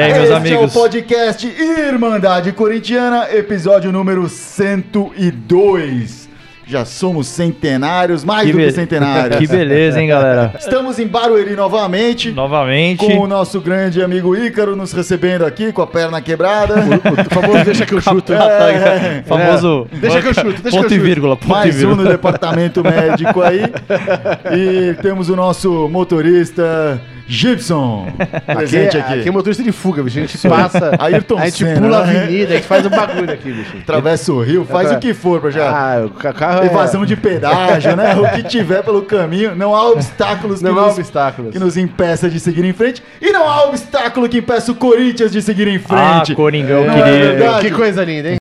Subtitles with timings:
[0.00, 0.62] E aí, meus este amigos?
[0.62, 6.30] é o podcast Irmandade Corintiana, episódio número 102.
[6.66, 9.36] Já somos centenários, mais do que centenários.
[9.38, 10.54] que beleza, hein, galera?
[10.58, 13.04] Estamos em Barueri novamente, Novamente.
[13.04, 16.76] com o nosso grande amigo Ícaro nos recebendo aqui, com a perna quebrada.
[17.02, 18.32] Por favor, deixa que eu chuto.
[18.32, 19.86] É, Famoso.
[19.92, 21.04] Deixa que eu chuto, deixa ponto que eu e chuto.
[21.04, 22.04] vírgula, ponto e mais um vírgula.
[22.04, 23.60] no departamento médico aí.
[24.56, 26.98] E temos o nosso motorista
[27.30, 28.08] Gibson
[28.46, 29.20] presente aqui.
[29.20, 30.18] Aqui é motorista de fuga, bicho.
[30.18, 33.32] A gente passa, Ayrton a gente Senna, pula a avenida, a gente faz o bagulho
[33.32, 33.76] aqui, bicho.
[33.82, 35.70] Atravessa o rio, faz o que for pra já.
[35.70, 36.66] Ah, o ca- carro é...
[36.66, 38.14] Evasão de pedágio, né?
[38.16, 39.54] O que tiver pelo caminho.
[39.54, 41.52] Não há obstáculos Não que, há nos, obstáculos.
[41.52, 43.02] que nos impeça de seguir em frente.
[43.20, 46.34] E não há obstáculo que impeça o Corinthians de seguir em Ah, frente.
[46.34, 47.24] Coringão, Não é querido.
[47.38, 47.60] verdade?
[47.68, 48.39] Que coisa linda, hein?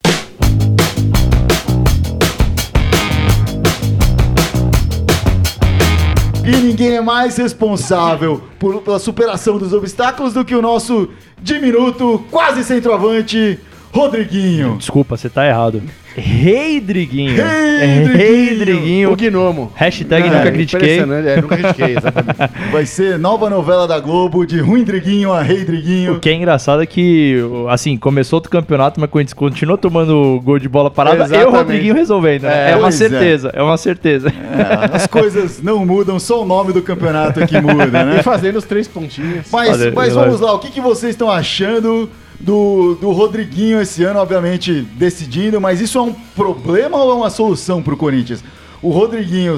[6.52, 11.08] E ninguém é mais responsável por- pela superação dos obstáculos do que o nosso
[11.40, 13.60] diminuto, quase centroavante,
[13.92, 14.78] Rodriguinho.
[14.78, 15.82] Desculpa, você tá errado.
[16.16, 17.36] Rei Driguinho.
[17.36, 18.56] Rei
[19.04, 19.08] É.
[19.12, 19.72] O gnomo.
[19.76, 21.00] Hashtag É, nunca critiquei.
[21.00, 22.52] É, nunca critiquei, exatamente.
[22.72, 26.14] Vai ser nova novela da Globo, de Ruim Driguinho a Rei Driguinho.
[26.14, 27.38] O que é engraçado é que,
[27.70, 31.26] assim, começou outro campeonato, mas quando continuou tomando gol de bola parada, eu e o
[31.26, 31.58] Exatamente.
[31.58, 32.44] Rodriguinho resolvendo.
[32.44, 32.70] né?
[32.70, 32.92] É, É, uma é.
[32.92, 33.64] certeza, é.
[33.64, 34.30] uma certeza.
[34.30, 38.20] É, as coisas não mudam, só o nome do campeonato é que muda, né?
[38.20, 39.46] E fazendo os três pontinhos.
[39.52, 44.04] Mas, Valeu, mas vamos lá, o que, que vocês estão achando do, do Rodriguinho esse
[44.04, 48.44] ano, obviamente decidindo, mas isso é um problema ou é uma solução pro Corinthians?
[48.82, 49.56] O Rodriguinho,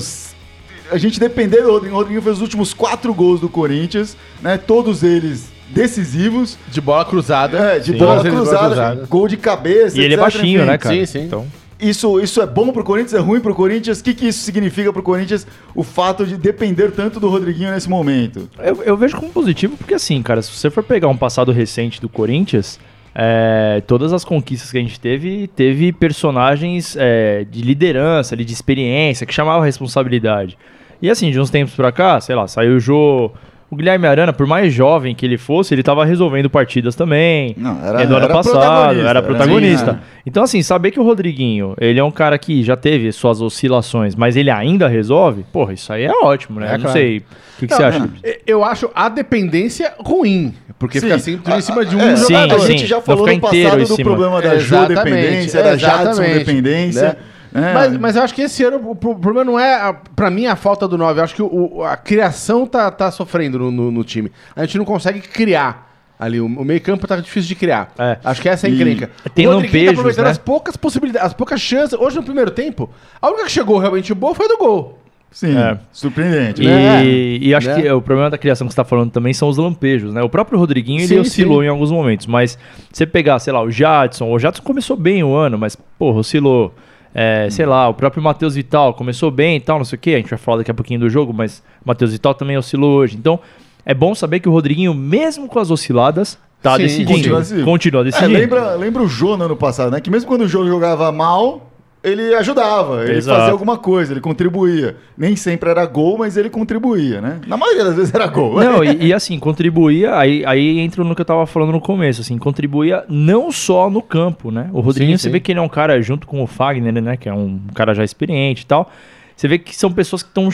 [0.92, 4.58] a gente depender do Rodriguinho, o Rodriguinho fez os últimos quatro gols do Corinthians, né?
[4.58, 7.58] Todos eles decisivos, De bola cruzada.
[7.58, 7.98] é, de Sim.
[7.98, 10.70] bola Todas eles cruzada, gol de cabeça, E ele é baixinho, enfim.
[10.70, 10.96] né, cara?
[10.96, 11.20] Sim, sim.
[11.26, 11.46] Então,
[11.82, 14.00] Isso, isso é bom pro Corinthians, é ruim pro Corinthians?
[14.00, 17.90] O que, que isso significa pro Corinthians, o fato de depender tanto do Rodriguinho nesse
[17.90, 18.48] momento?
[18.60, 22.00] eu, eu vejo como positivo porque, assim, cara, se você for pegar um passado recente
[22.00, 22.80] do Corinthians,
[23.16, 29.26] é, todas as conquistas que a gente teve, teve personagens é, de liderança, de experiência,
[29.26, 30.58] que chamavam responsabilidade.
[31.02, 33.32] E, assim, de uns tempos pra cá, sei lá, saiu o Jô.
[33.72, 37.56] O Guilherme Arana, por mais jovem que ele fosse, ele tava resolvendo partidas também.
[37.58, 39.28] Não, era- É do ano era passado, protagonista, era né?
[39.28, 39.92] protagonista.
[39.94, 43.40] Sim, Então, assim, saber que o Rodriguinho, ele é um cara que já teve suas
[43.42, 46.66] oscilações, mas ele ainda resolve, porra, isso aí é ótimo, né?
[46.68, 47.00] É, Eu não claro.
[47.00, 47.18] sei.
[47.20, 47.24] O
[47.60, 48.10] que, que Não, você acha?
[48.24, 50.54] é, Eu acho a dependência ruim.
[50.78, 51.06] Porque Sim.
[51.06, 52.56] fica assim, tudo em cima de um É, Sim, jogador.
[52.56, 52.88] a gente sim.
[52.88, 57.02] já falou no passado do problema da Exatamente, Jô-dependência, da exatamente, Jadson-dependência.
[57.04, 57.16] né?
[57.52, 57.74] Né?
[57.74, 60.46] Mas, mas eu acho que esse ano o pro- problema não é, a- pra mim,
[60.46, 61.20] a falta do 9.
[61.20, 64.32] Eu acho que o- a criação tá, tá sofrendo no, no- no time.
[64.56, 65.90] A gente não consegue criar
[66.20, 66.40] ali.
[66.40, 67.92] O, o meio-campo tá difícil de criar.
[67.98, 68.18] É.
[68.24, 69.10] Acho que essa é a E encrenca.
[69.36, 70.32] tem o Rodriguinho lampejos, tá aproveitando né?
[70.32, 71.98] as poucas possibilidades, as poucas chances.
[72.00, 72.90] Hoje, no primeiro tempo,
[73.22, 74.98] a única que chegou realmente boa foi a do gol.
[75.34, 75.78] Sim, É.
[75.94, 76.62] surpreendente.
[76.62, 77.06] E, né?
[77.06, 77.82] e acho Né?
[77.84, 80.22] que o problema da criação que você tá falando também são os lampejos, né?
[80.22, 81.68] O próprio Rodriguinho, ele Sim, oscilou sim.
[81.68, 82.58] em alguns momentos, mas
[82.92, 86.76] você pegar, sei lá, o Jadson, o Jadson começou bem o ano, mas, porra, oscilou.
[87.14, 90.14] É, sei lá, o próprio Matheus Vital começou bem e tal, não sei o que,
[90.14, 92.92] a gente vai falar daqui a pouquinho do jogo, mas o Matheus Vital também oscilou
[92.98, 93.18] hoje.
[93.18, 93.40] Então,
[93.86, 97.32] é bom saber que o Rodriguinho, mesmo com as osciladas, tá Sim, decidindo.
[97.36, 97.64] continua.
[97.66, 98.34] Continua É, decidindo.
[98.40, 100.00] lembra, lembra o Jô no ano passado, né?
[100.00, 101.71] Que mesmo quando o Jô jogava mal,
[102.04, 103.38] ele ajudava, ele Exato.
[103.38, 104.96] fazia alguma coisa, ele contribuía.
[105.16, 107.40] Nem sempre era gol, mas ele contribuía, né?
[107.46, 108.56] Na maioria das vezes era gol.
[108.56, 112.22] Não, e, e assim, contribuía, aí, aí entra no que eu tava falando no começo,
[112.22, 114.70] assim, contribuía não só no campo, né?
[114.74, 117.18] O Rodriguinho, Sim, você vê que ele é um cara, junto com o Fagner, né,
[117.18, 118.92] que é um cara já experiente e tal,
[119.36, 120.50] você vê que são pessoas que estão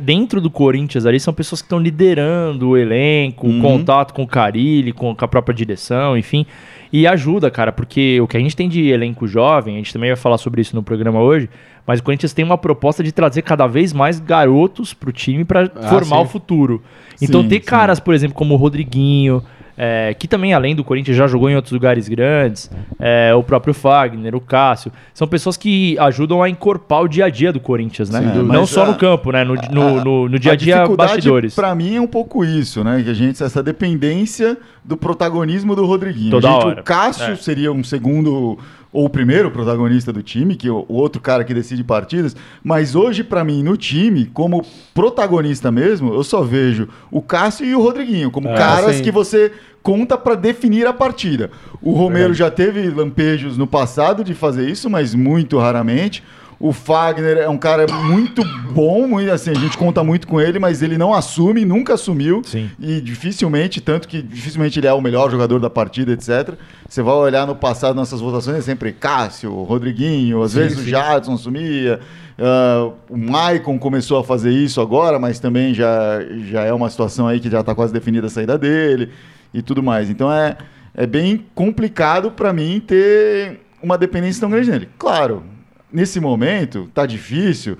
[0.00, 4.26] dentro do Corinthians ali, são pessoas que estão liderando o elenco, o contato com o
[4.26, 6.46] Carilli, com, com a própria direção, enfim,
[6.92, 10.10] e ajuda, cara, porque o que a gente tem de elenco jovem, a gente também
[10.10, 11.48] vai falar sobre isso no programa hoje,
[11.86, 15.70] mas o Corinthians tem uma proposta de trazer cada vez mais garotos pro time para
[15.74, 16.22] Ah, formar sim.
[16.22, 16.82] o futuro.
[17.20, 17.66] Então Sim, ter sim.
[17.66, 19.42] caras, por exemplo, como o Rodriguinho,
[19.76, 23.72] é, que também, além do Corinthians, já jogou em outros lugares grandes, é, o próprio
[23.72, 28.10] Fagner, o Cássio, são pessoas que ajudam a encorpar o dia a dia do Corinthians,
[28.10, 28.20] né?
[28.20, 28.42] Dúvida.
[28.52, 29.44] Não só a- no campo, né?
[29.44, 31.54] No, no, no- no dia a dia, dificuldade, bastidores.
[31.54, 33.02] Pra mim é um pouco isso, né?
[33.02, 36.30] Que a gente, essa dependência do protagonismo do Rodriguinho.
[36.30, 36.80] Toda A gente- hora.
[36.80, 37.36] O Cássio É.
[37.36, 38.58] seria um segundo
[38.92, 42.94] ou o primeiro protagonista do time, que é o outro cara que decide partidas, mas
[42.94, 47.80] hoje pra mim no time, como protagonista mesmo, eu só vejo o Cássio e o
[47.80, 49.02] Rodriguinho como É, caras sim.
[49.02, 49.50] que você
[49.82, 51.50] conta pra definir a partida.
[51.80, 56.22] O Romero já teve lampejos no passado de fazer isso, mas muito raramente.
[56.62, 60.60] O Fagner é um cara muito bom, muito, assim, a gente conta muito com ele,
[60.60, 62.40] mas ele não assume, nunca assumiu.
[62.44, 62.70] Sim.
[62.78, 66.54] E dificilmente, tanto que dificilmente ele é o melhor jogador da partida, etc.
[66.88, 71.34] Você vai olhar no passado, nossas votações é sempre Cássio, Rodriguinho, às vezes o Jadson
[71.34, 71.98] assumia.
[72.38, 77.26] ah, o Maicon começou a fazer isso agora, mas também já, já é uma situação
[77.26, 79.10] aí que já está quase definida a saída dele.
[79.52, 80.08] e tudo mais.
[80.08, 80.56] Então é,
[80.94, 84.88] é bem complicado para mim ter uma dependência tão grande nele.
[84.98, 85.42] Claro,
[85.92, 87.76] nesse momento tá difícil.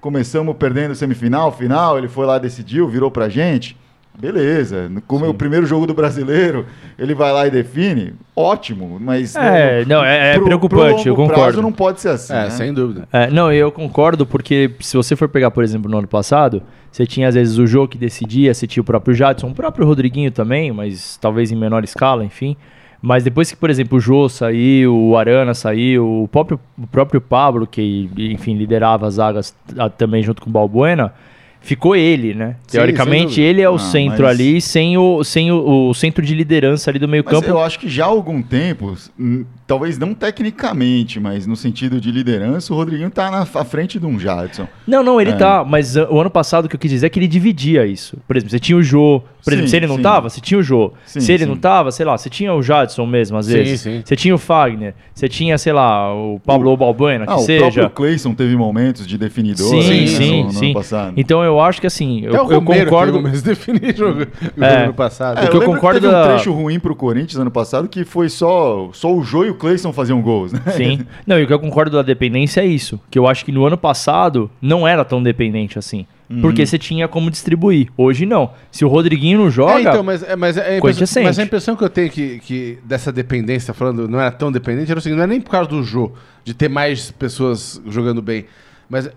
[0.00, 3.76] Começamos perdendo semifinal, final, ele foi lá, decidiu, virou pra gente.
[4.18, 6.66] Beleza, como é o primeiro jogo do brasileiro,
[6.98, 11.42] ele vai lá e define, ótimo, mas É, não, é- é preocupante, eu longo concordo.
[11.52, 12.32] prazo não pode ser assim.
[12.34, 12.50] É, né?
[12.50, 13.08] sem dúvida.
[13.12, 16.60] É, não, eu concordo, porque se você for pegar, por exemplo, no ano passado,
[16.92, 19.86] você tinha às vezes o jogo que decidia, você tinha o próprio Jadson, o próprio
[19.86, 22.56] Rodriguinho também, mas talvez em menor escala, enfim.
[23.02, 27.20] Mas depois que, por exemplo, o Jô saiu, o Arana saiu, o próprio, o próprio
[27.20, 31.14] Pablo, que, enfim, liderava as zagas ah, também junto com o Balbuena,
[31.60, 32.56] ficou ele, né?
[32.66, 36.24] Sim, Teoricamente, ele é o Ah, centro mas- ali, sem, o, sem o, o centro
[36.24, 37.48] de liderança ali do meio Mas campo.
[37.48, 42.10] eu acho que já há algum tempo, hum, talvez não tecnicamente, mas no sentido de
[42.10, 44.66] liderança, o Rodriguinho tá na à frente de um Jadson.
[44.86, 45.34] Não, não, ele É.
[45.36, 45.64] tá.
[45.64, 48.16] Mas o ano passado o que eu quis dizer é que ele dividia isso.
[48.26, 49.22] Por exemplo, você tinha o Jô.
[49.42, 50.02] Por Sim, exemplo, se ele não sim.
[50.02, 50.92] tava, você tinha o Jô.
[51.06, 51.48] Sim, se ele sim.
[51.48, 53.80] não tava, sei lá, você tinha o Jadson mesmo, às Sim, vezes.
[53.80, 54.02] sim.
[54.04, 54.94] Você tinha o Fagner.
[55.14, 57.60] Você tinha, sei lá, o Pablo Balbuena, que Ah, o seja.
[57.60, 60.64] próprio Clayson teve momentos de definidor Sim, né, sim, no, no sim.
[60.66, 61.14] ano passado.
[61.16, 63.30] Então eu acho que assim, eu, Até o eu concordo.
[63.30, 64.26] de definir jogo, o
[64.62, 64.74] É.
[64.74, 65.38] jogo no passado.
[65.38, 67.50] É, o que eu eu concordo que teve da- um trecho ruim pro Corinthians ano
[67.50, 70.60] passado que foi só, só o Jô e o Clayson faziam gols, né?
[70.76, 71.00] Sim.
[71.26, 73.00] Não, e o que eu concordo da dependência é isso.
[73.10, 76.04] Que eu acho que no ano passado não era tão dependente assim.
[76.28, 76.42] Uhum.
[76.42, 77.88] Porque você tinha como distribuir.
[77.96, 78.50] Hoje não.
[78.70, 79.78] Se o Rodriguinho não joga.
[79.78, 82.08] É, então, mas, é, mas, é a Corinthians impressão, mas a impressão que eu tenho
[82.08, 85.40] que, que dessa dependência, falando, não era tão dependente, era o seguinte, não é nem
[85.40, 86.14] por causa do jogo,
[86.44, 88.44] de ter mais pessoas jogando bem,
[88.88, 89.10] mas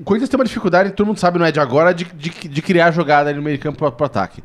[0.00, 2.30] o o Corinthians tem uma dificuldade, todo mundo sabe, não é de agora, de, de,
[2.48, 4.42] de criar jogada ali no meio de campo pro, pro ataque.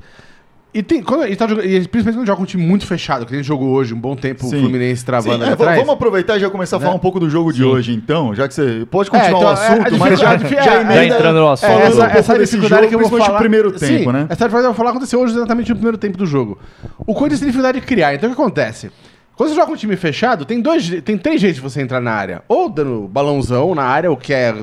[0.74, 3.34] E, tem, quando, ele tá jogando, e principalmente quando joga um time muito fechado, que
[3.34, 4.60] a gente jogou hoje um bom tempo, o Sim.
[4.60, 5.80] Fluminense Sim, travando é, ali v- atrás.
[5.80, 6.98] vamos aproveitar e já começar a falar Né?
[6.98, 7.64] um pouco do jogo de Sim.
[7.70, 10.74] hoje, então, já que você pode É, continuar então, o assunto, a mas já, já
[10.74, 11.72] é, emenda já entrando no assunto.
[11.72, 13.36] essa, um essa dificuldade jogo, que eu vou falar...
[13.36, 14.26] o primeiro Sim, tempo, né?
[14.30, 16.60] Essa dificuldade que eu vou falar aconteceu hoje exatamente no primeiro tempo do jogo.
[17.08, 18.14] O Corinthians tem dificuldade de criar.
[18.14, 18.92] Então o que acontece?
[19.36, 22.00] Quando você joga com um time fechado, tem, dois, tem três jeitos de você entrar
[22.00, 22.42] na área.
[22.48, 24.56] Ou dando balãozão na área, o que é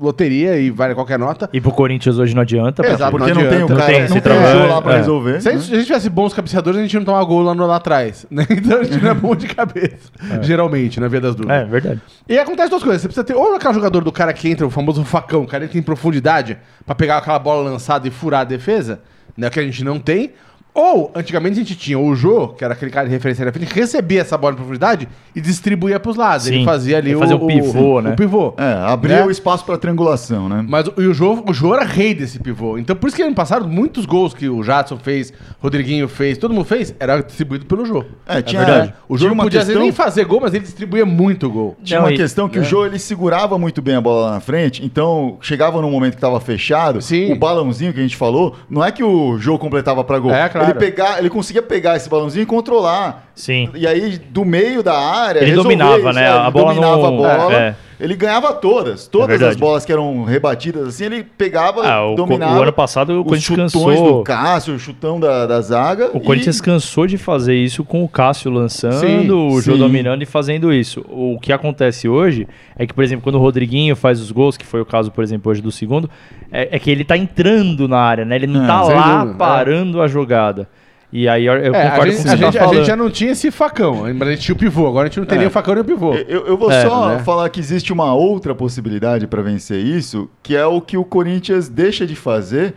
[0.00, 1.48] loteria e vale qualquer nota.
[1.52, 2.82] E pro Corinthians hoje não adianta.
[2.82, 3.10] pra- Exato.
[3.10, 3.76] Porque não não, tem o adianta.
[3.82, 4.96] cara, Não não tem tem, o centroavante, Jô lá pra é.
[4.96, 5.40] resolver.
[5.42, 5.58] Se a, né?
[5.58, 7.76] gente, se a gente tivesse bons cabeceadores, a gente não tomava gol lá, no- lá
[7.76, 8.26] atrás.
[8.30, 8.46] Né?
[8.50, 10.10] Então a gente não é bom de cabeça.
[10.42, 11.56] Geralmente, na via das dúvidas.
[11.62, 12.00] É, verdade.
[12.28, 13.02] E acontece duas coisas.
[13.02, 15.64] Você precisa ter ou aquele jogador do cara que entra, o famoso facão, o cara
[15.66, 16.56] entra em profundidade
[16.86, 19.00] pra pegar aquela bola lançada e furar a defesa,
[19.36, 19.48] né?
[19.50, 20.32] Que a gente não tem.
[20.74, 23.72] Ou, antigamente a gente tinha o Jô, que era aquele cara de referência na frente,
[23.72, 26.46] que recebia essa bola em profundidade e distribuía pros lados.
[26.46, 26.56] Sim.
[26.56, 28.10] Ele fazia ali Ele o, fazia o pivô, né?
[28.10, 28.54] O pivô.
[28.58, 29.24] É, abria Né?
[29.26, 30.64] o espaço pra triangulação, né?
[30.68, 32.76] Mas o, e o Jô, o Jô era rei desse pivô.
[32.76, 35.32] Então, por isso que ano passado, muitos gols que o Jadson fez,
[35.62, 38.04] Rodriguinho fez, todo mundo fez, era distribuído pelo Jô.
[38.26, 38.94] É, tinha, verdade.
[39.08, 41.76] O tinha Jô não podia às vezes, nem fazer gol, mas ele distribuía muito gol.
[41.84, 44.30] Tinha Não, uma e- questão que o Jô ele segurava muito bem a bola lá
[44.32, 47.32] na frente, então chegava num momento que estava fechado, Sim.
[47.32, 50.32] o balãozinho que a gente falou, não é que o Jô completava para gol.
[50.32, 50.63] É, claro.
[50.70, 53.28] Ele pegar, ele conseguia pegar esse balãozinho e controlar.
[53.34, 53.68] Sim.
[53.74, 56.22] E aí do meio da área, Ele dominava, né?
[56.24, 57.52] é, A ele bola dominava não- a bola.
[57.54, 57.74] é, é.
[58.00, 59.60] Ele ganhava todas, todas as verdade.
[59.60, 62.58] bolas que eram rebatidas assim, ele pegava, Ah, o, dominava.
[62.58, 64.18] o ano passado o Corinthians cansou.
[64.18, 66.10] do Cássio, o chutão da, da zaga.
[66.12, 69.78] O Corinthians e- cansou de fazer isso com o Cássio lançando, Sim, o Jô sim.
[69.78, 71.04] dominando e fazendo isso.
[71.08, 74.66] O que acontece hoje é que, por exemplo, quando o Rodriguinho faz os gols, que
[74.66, 76.10] foi o caso, por exemplo, hoje do segundo,
[76.50, 78.34] é, é que ele tá entrando na área, né?
[78.34, 79.38] Ele não É, tá lá dúvida, é.
[79.38, 80.68] parando a jogada.
[81.16, 82.64] E aí eu, eu É, a concordo gente, com o a, que você gente, tá
[82.70, 84.88] a gente já não tinha esse facão, a gente tinha o pivô.
[84.88, 85.38] Agora a gente não tem É.
[85.38, 86.12] nem o facão nem o pivô.
[86.14, 87.18] Eu, eu vou É, só né?
[87.20, 91.68] falar que existe uma outra possibilidade para vencer isso, que é o que o Corinthians
[91.68, 92.74] deixa de fazer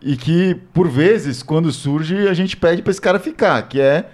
[0.00, 4.04] e que, por vezes, quando surge, a gente pede para esse cara ficar, que é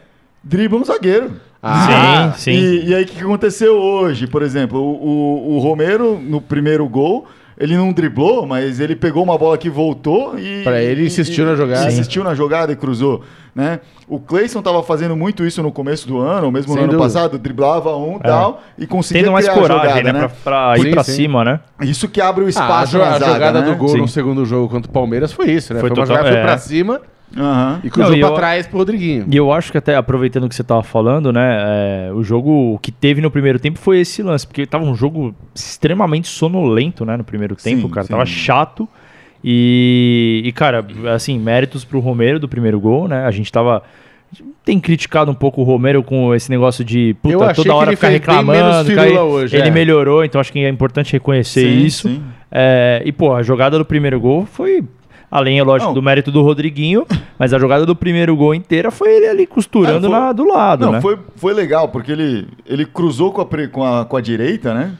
[0.42, 1.32] dribla um zagueiro.
[1.62, 2.58] Ah, sim, sim.
[2.58, 4.26] E, e aí, o que aconteceu hoje?
[4.26, 7.26] Por exemplo, o, o- o Romero, no primeiro gol,
[7.58, 10.62] ele não driblou, mas ele pegou uma bola que voltou e.
[10.62, 11.84] Pra ele, e- insistiu e- na jogada.
[11.84, 13.22] e Insistiu na jogada e cruzou.
[13.54, 13.80] Né?
[14.06, 16.92] O Cleison estava fazendo muito isso no começo do ano, ou mesmo Sem no ano
[16.92, 17.12] dúvida.
[17.12, 20.20] passado, driblava um e tal, e conseguia Tendo mais criar a coragem, jogada, né?
[20.20, 20.30] né?
[20.44, 21.12] Pra, pra ir pra sim.
[21.12, 21.60] cima, né?
[21.80, 23.66] Isso que abre o Ah, a, espaço jo- na a jogada né?
[23.66, 23.98] do gol Sim.
[23.98, 25.80] no segundo jogo contra o Palmeiras foi isso, né?
[25.80, 26.46] Foi Foi, uma total- jogada que foi é.
[26.46, 27.00] pra cima
[27.36, 27.80] Aham.
[27.84, 29.26] e cruzou eu- trás pro Rodriguinho.
[29.30, 32.08] E eu acho que até, aproveitando o que você tava falando, né?
[32.08, 35.34] é, o jogo que teve no primeiro tempo foi esse lance, porque tava um jogo
[35.54, 37.16] extremamente sonolento, né?
[37.16, 38.06] No primeiro tempo, Sim, cara.
[38.06, 38.12] sim.
[38.12, 38.88] Tava chato.
[39.44, 43.24] E, e, cara, assim, méritos pro Romero do primeiro gol, né?
[43.24, 43.82] A gente tava.
[44.64, 48.94] Tem criticado um pouco o Romero com esse negócio de puta, toda hora ficar reclamando.
[48.94, 49.70] cair- hoje, ele é.
[49.70, 52.08] melhorou, então acho que é importante reconhecer Sim, isso.
[52.08, 52.22] sim.
[52.52, 54.84] É, e, pô, a jogada do primeiro gol foi.
[55.30, 55.94] Além, é lógico, Não.
[55.94, 57.06] do mérito do Rodriguinho,
[57.38, 60.44] mas a jogada do primeiro gol inteira foi ele ali costurando É, foi- na- do
[60.46, 61.00] lado, Não, né?
[61.02, 64.92] foi, foi legal, porque ele, ele cruzou com a, com, a, com a direita, né?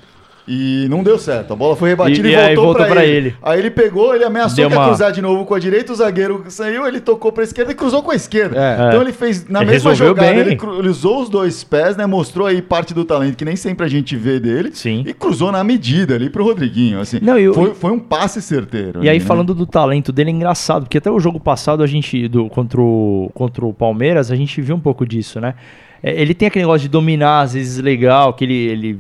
[0.49, 1.53] E não deu certo.
[1.53, 3.29] A bola foi rebatida E- e, e aí voltou, voltou pra, pra ele.
[3.29, 3.37] ele.
[3.43, 5.93] Aí ele pegou, ele ameaçou Deu que ia uma- cruzar de novo com a direita,
[5.93, 8.57] o zagueiro saiu, ele tocou pra esquerda e cruzou com a esquerda.
[8.59, 8.89] É.
[8.89, 10.39] Então ele fez, na Ele mesma jogada, bem.
[10.41, 12.07] ele, cru- ele usou os dois pés, né?
[12.07, 14.71] Mostrou aí parte do talento que nem sempre a gente vê dele.
[14.73, 15.05] Sim.
[15.07, 16.99] E cruzou na medida ali pro Rodriguinho.
[17.01, 17.19] Assim.
[17.21, 19.01] Não, e o- foi, foi um passe certeiro.
[19.05, 19.25] E aí, ali, né?
[19.27, 22.81] falando do talento dele, é engraçado, porque até o jogo passado, a gente, do, contra,
[22.81, 25.55] o, contra o Palmeiras, a gente viu um pouco disso, né?
[26.03, 28.99] É, Ele tem aquele negócio de dominar, às vezes legal, que ele, ele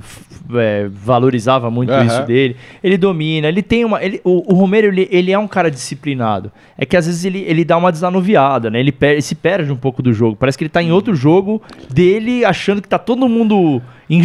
[0.56, 2.04] é, valorizava muito Aham.
[2.06, 2.56] isso dele.
[2.82, 4.02] Ele domina, ele tem uma.
[4.02, 6.50] Ele, o, o Romero, ele, ele é um cara disciplinado.
[6.76, 8.80] É que às vezes ele, ele dá uma desanuviada, né?
[8.80, 10.36] Ele, per- ele se perde um pouco do jogo.
[10.36, 11.60] Parece que ele tá em outro jogo
[11.92, 13.82] dele, achando que tá todo mundo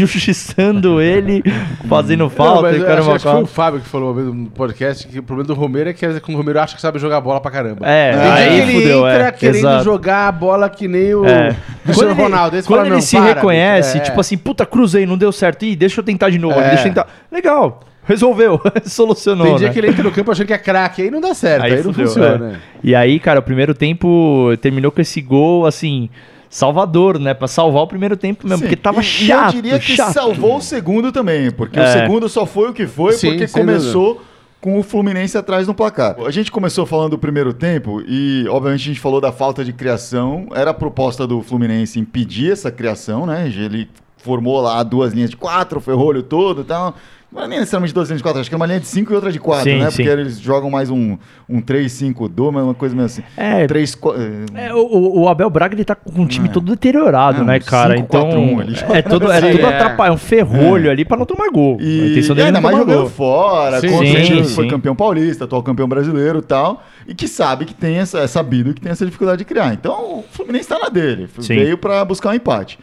[0.08, 1.44] injustiçando ele,
[1.88, 2.72] fazendo falta.
[2.72, 5.48] Não, caramba, acho, acho que foi o Fábio que falou no podcast que o problema
[5.48, 7.86] do Romero é que quando o Romero acha que sabe jogar bola pra caramba.
[7.88, 9.84] É, aí ele fudeu, entra é, querendo exato.
[9.84, 11.56] jogar a bola que nem o É.
[11.84, 12.56] Cristiano Ronaldo.
[12.64, 13.98] Aí você quando fala, ele não, se para, reconhece.
[13.98, 14.02] É.
[14.02, 15.64] tipo assim, puta, cruzei, não deu certo.
[15.66, 16.70] Ih, deixa eu tentar de novo, É.
[16.70, 17.08] deixa eu tentar.
[17.32, 19.46] Legal, resolveu, solucionou.
[19.48, 19.74] Tem dia né?
[19.74, 21.84] que ele entra no campo achando que é craque, aí não dá certo, aí, não
[21.94, 22.54] fudeu, funciona.
[22.54, 22.58] é.
[22.84, 26.10] E aí, cara, o primeiro tempo terminou com esse gol, assim,
[26.50, 27.34] salvador, né?
[27.34, 28.64] Pra salvar o primeiro tempo mesmo, Sim.
[28.66, 30.14] porque tava E- chato, E eu diria que chato.
[30.14, 31.88] salvou o segundo também, porque o É.
[31.94, 34.22] segundo só foi o que foi, Sim, porque começou
[34.64, 36.16] com o Fluminense atrás no placar.
[36.26, 39.74] A gente começou falando do primeiro tempo e, obviamente, a gente falou da falta de
[39.74, 40.48] criação.
[40.56, 43.46] Era a proposta do Fluminense impedir essa criação, né?
[43.46, 46.96] Ele formou lá duas linhas de quatro, o ferrolho todo e tal.
[47.34, 49.12] Não é nem necessariamente duas linhas de quatro, acho que é uma linha de cinco
[49.12, 49.90] e outra de quatro, Sim, né?
[49.90, 50.04] sim.
[50.04, 51.18] Porque eles jogam mais um,
[51.50, 53.24] um 3-5-2, mas uma coisa meio assim.
[53.36, 56.52] É, Três, qua- eh, É, o- o, Abel Braga ele tá com um time É.
[56.52, 57.96] todo deteriorado, Não, né, cara?
[57.96, 58.76] 5-4-1 Então ali.
[58.98, 59.76] é tudo, é Sim, tudo é.
[59.76, 61.78] atrapalha, é um ferrolho ali pra não tomar gol.
[61.80, 63.10] a E, intenção e dele é ainda não mais jogando gol.
[63.10, 64.70] fora, Sim, contra sim, que foi sim.
[64.70, 68.76] campeão paulista, atual campeão brasileiro e tal, e que sabe que tem essa, é sabido
[68.76, 69.74] que tem essa dificuldade de criar.
[69.74, 71.56] Então o Fluminense tá na dele, Sim.
[71.56, 72.78] veio pra buscar um empate.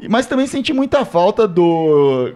[0.00, 2.32] E- Mas também senti muita falta do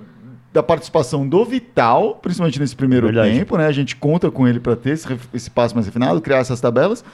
[0.53, 3.31] da participação do Vital, principalmente nesse primeiro Verdade.
[3.39, 3.67] tempo, né?
[3.67, 7.05] A gente conta com ele pra ter esse, esse passo mais refinado, criar essas tabelas.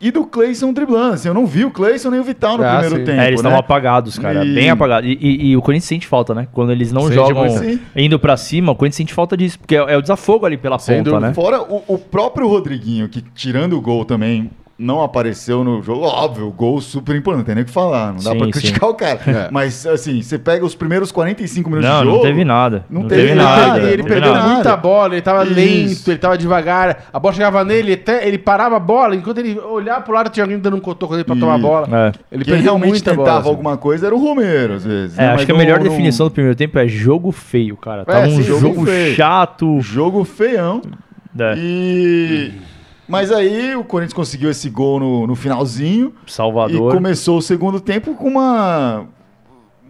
[0.00, 1.14] E do Cleison driblando.
[1.14, 3.04] Assim, eu não vi o Cleison nem o Vital no Ah, primeiro sim.
[3.04, 3.20] tempo.
[3.20, 3.34] É, eles né?
[3.48, 4.44] estavam apagados, cara.
[4.44, 5.10] E- Bem apagados.
[5.10, 6.46] E, e- e o Corinthians sente falta, né?
[6.52, 7.50] Quando eles não Sente jogam.
[7.50, 7.80] Sim.
[7.96, 9.58] indo pra cima, o Corinthians sente falta disso.
[9.58, 11.26] Porque é, é o desafogo ali pela Sem ponta, dúvida.
[11.26, 11.34] né?
[11.34, 16.02] Fora o, o próprio Rodriguinho, que tirando o gol também não apareceu no jogo.
[16.04, 18.12] Óbvio, gol super importante, não tem nem o que falar.
[18.12, 18.50] Não dá Sim, pra sim.
[18.52, 19.20] criticar o cara.
[19.26, 19.48] É.
[19.50, 22.16] Mas, assim, você pega os primeiros 45 minutos Não, de jogo.
[22.18, 22.84] não teve nada.
[22.88, 23.78] Não Não, teve teve, nada, nada.
[23.80, 24.48] ele, ele perdeu nada.
[24.48, 25.54] muita bola, ele tava Isso.
[25.54, 27.04] lento, ele tava devagar.
[27.12, 30.44] A bola chegava nele, até, ele parava a bola, enquanto ele olhava pro lado, tinha
[30.44, 31.88] alguém dando um cotoco nele pra E- tomar a bola.
[31.90, 32.12] É.
[32.30, 33.40] Ele Quem perdeu realmente muita tentava bola.
[33.40, 33.48] assim.
[33.48, 35.18] alguma coisa era o Romero, às vezes.
[35.18, 35.26] É, né?
[35.28, 38.04] acho Mas que a melhor não- definição do primeiro tempo é jogo feio, cara.
[38.04, 39.80] Tava É, um sim, jogo, chato.
[39.80, 40.80] Jogo feião.
[41.38, 42.52] É, E.
[43.08, 46.12] Mas aí o Corinthians conseguiu esse gol no, no finalzinho.
[46.26, 46.92] Salvador.
[46.92, 49.06] E começou o segundo tempo com uma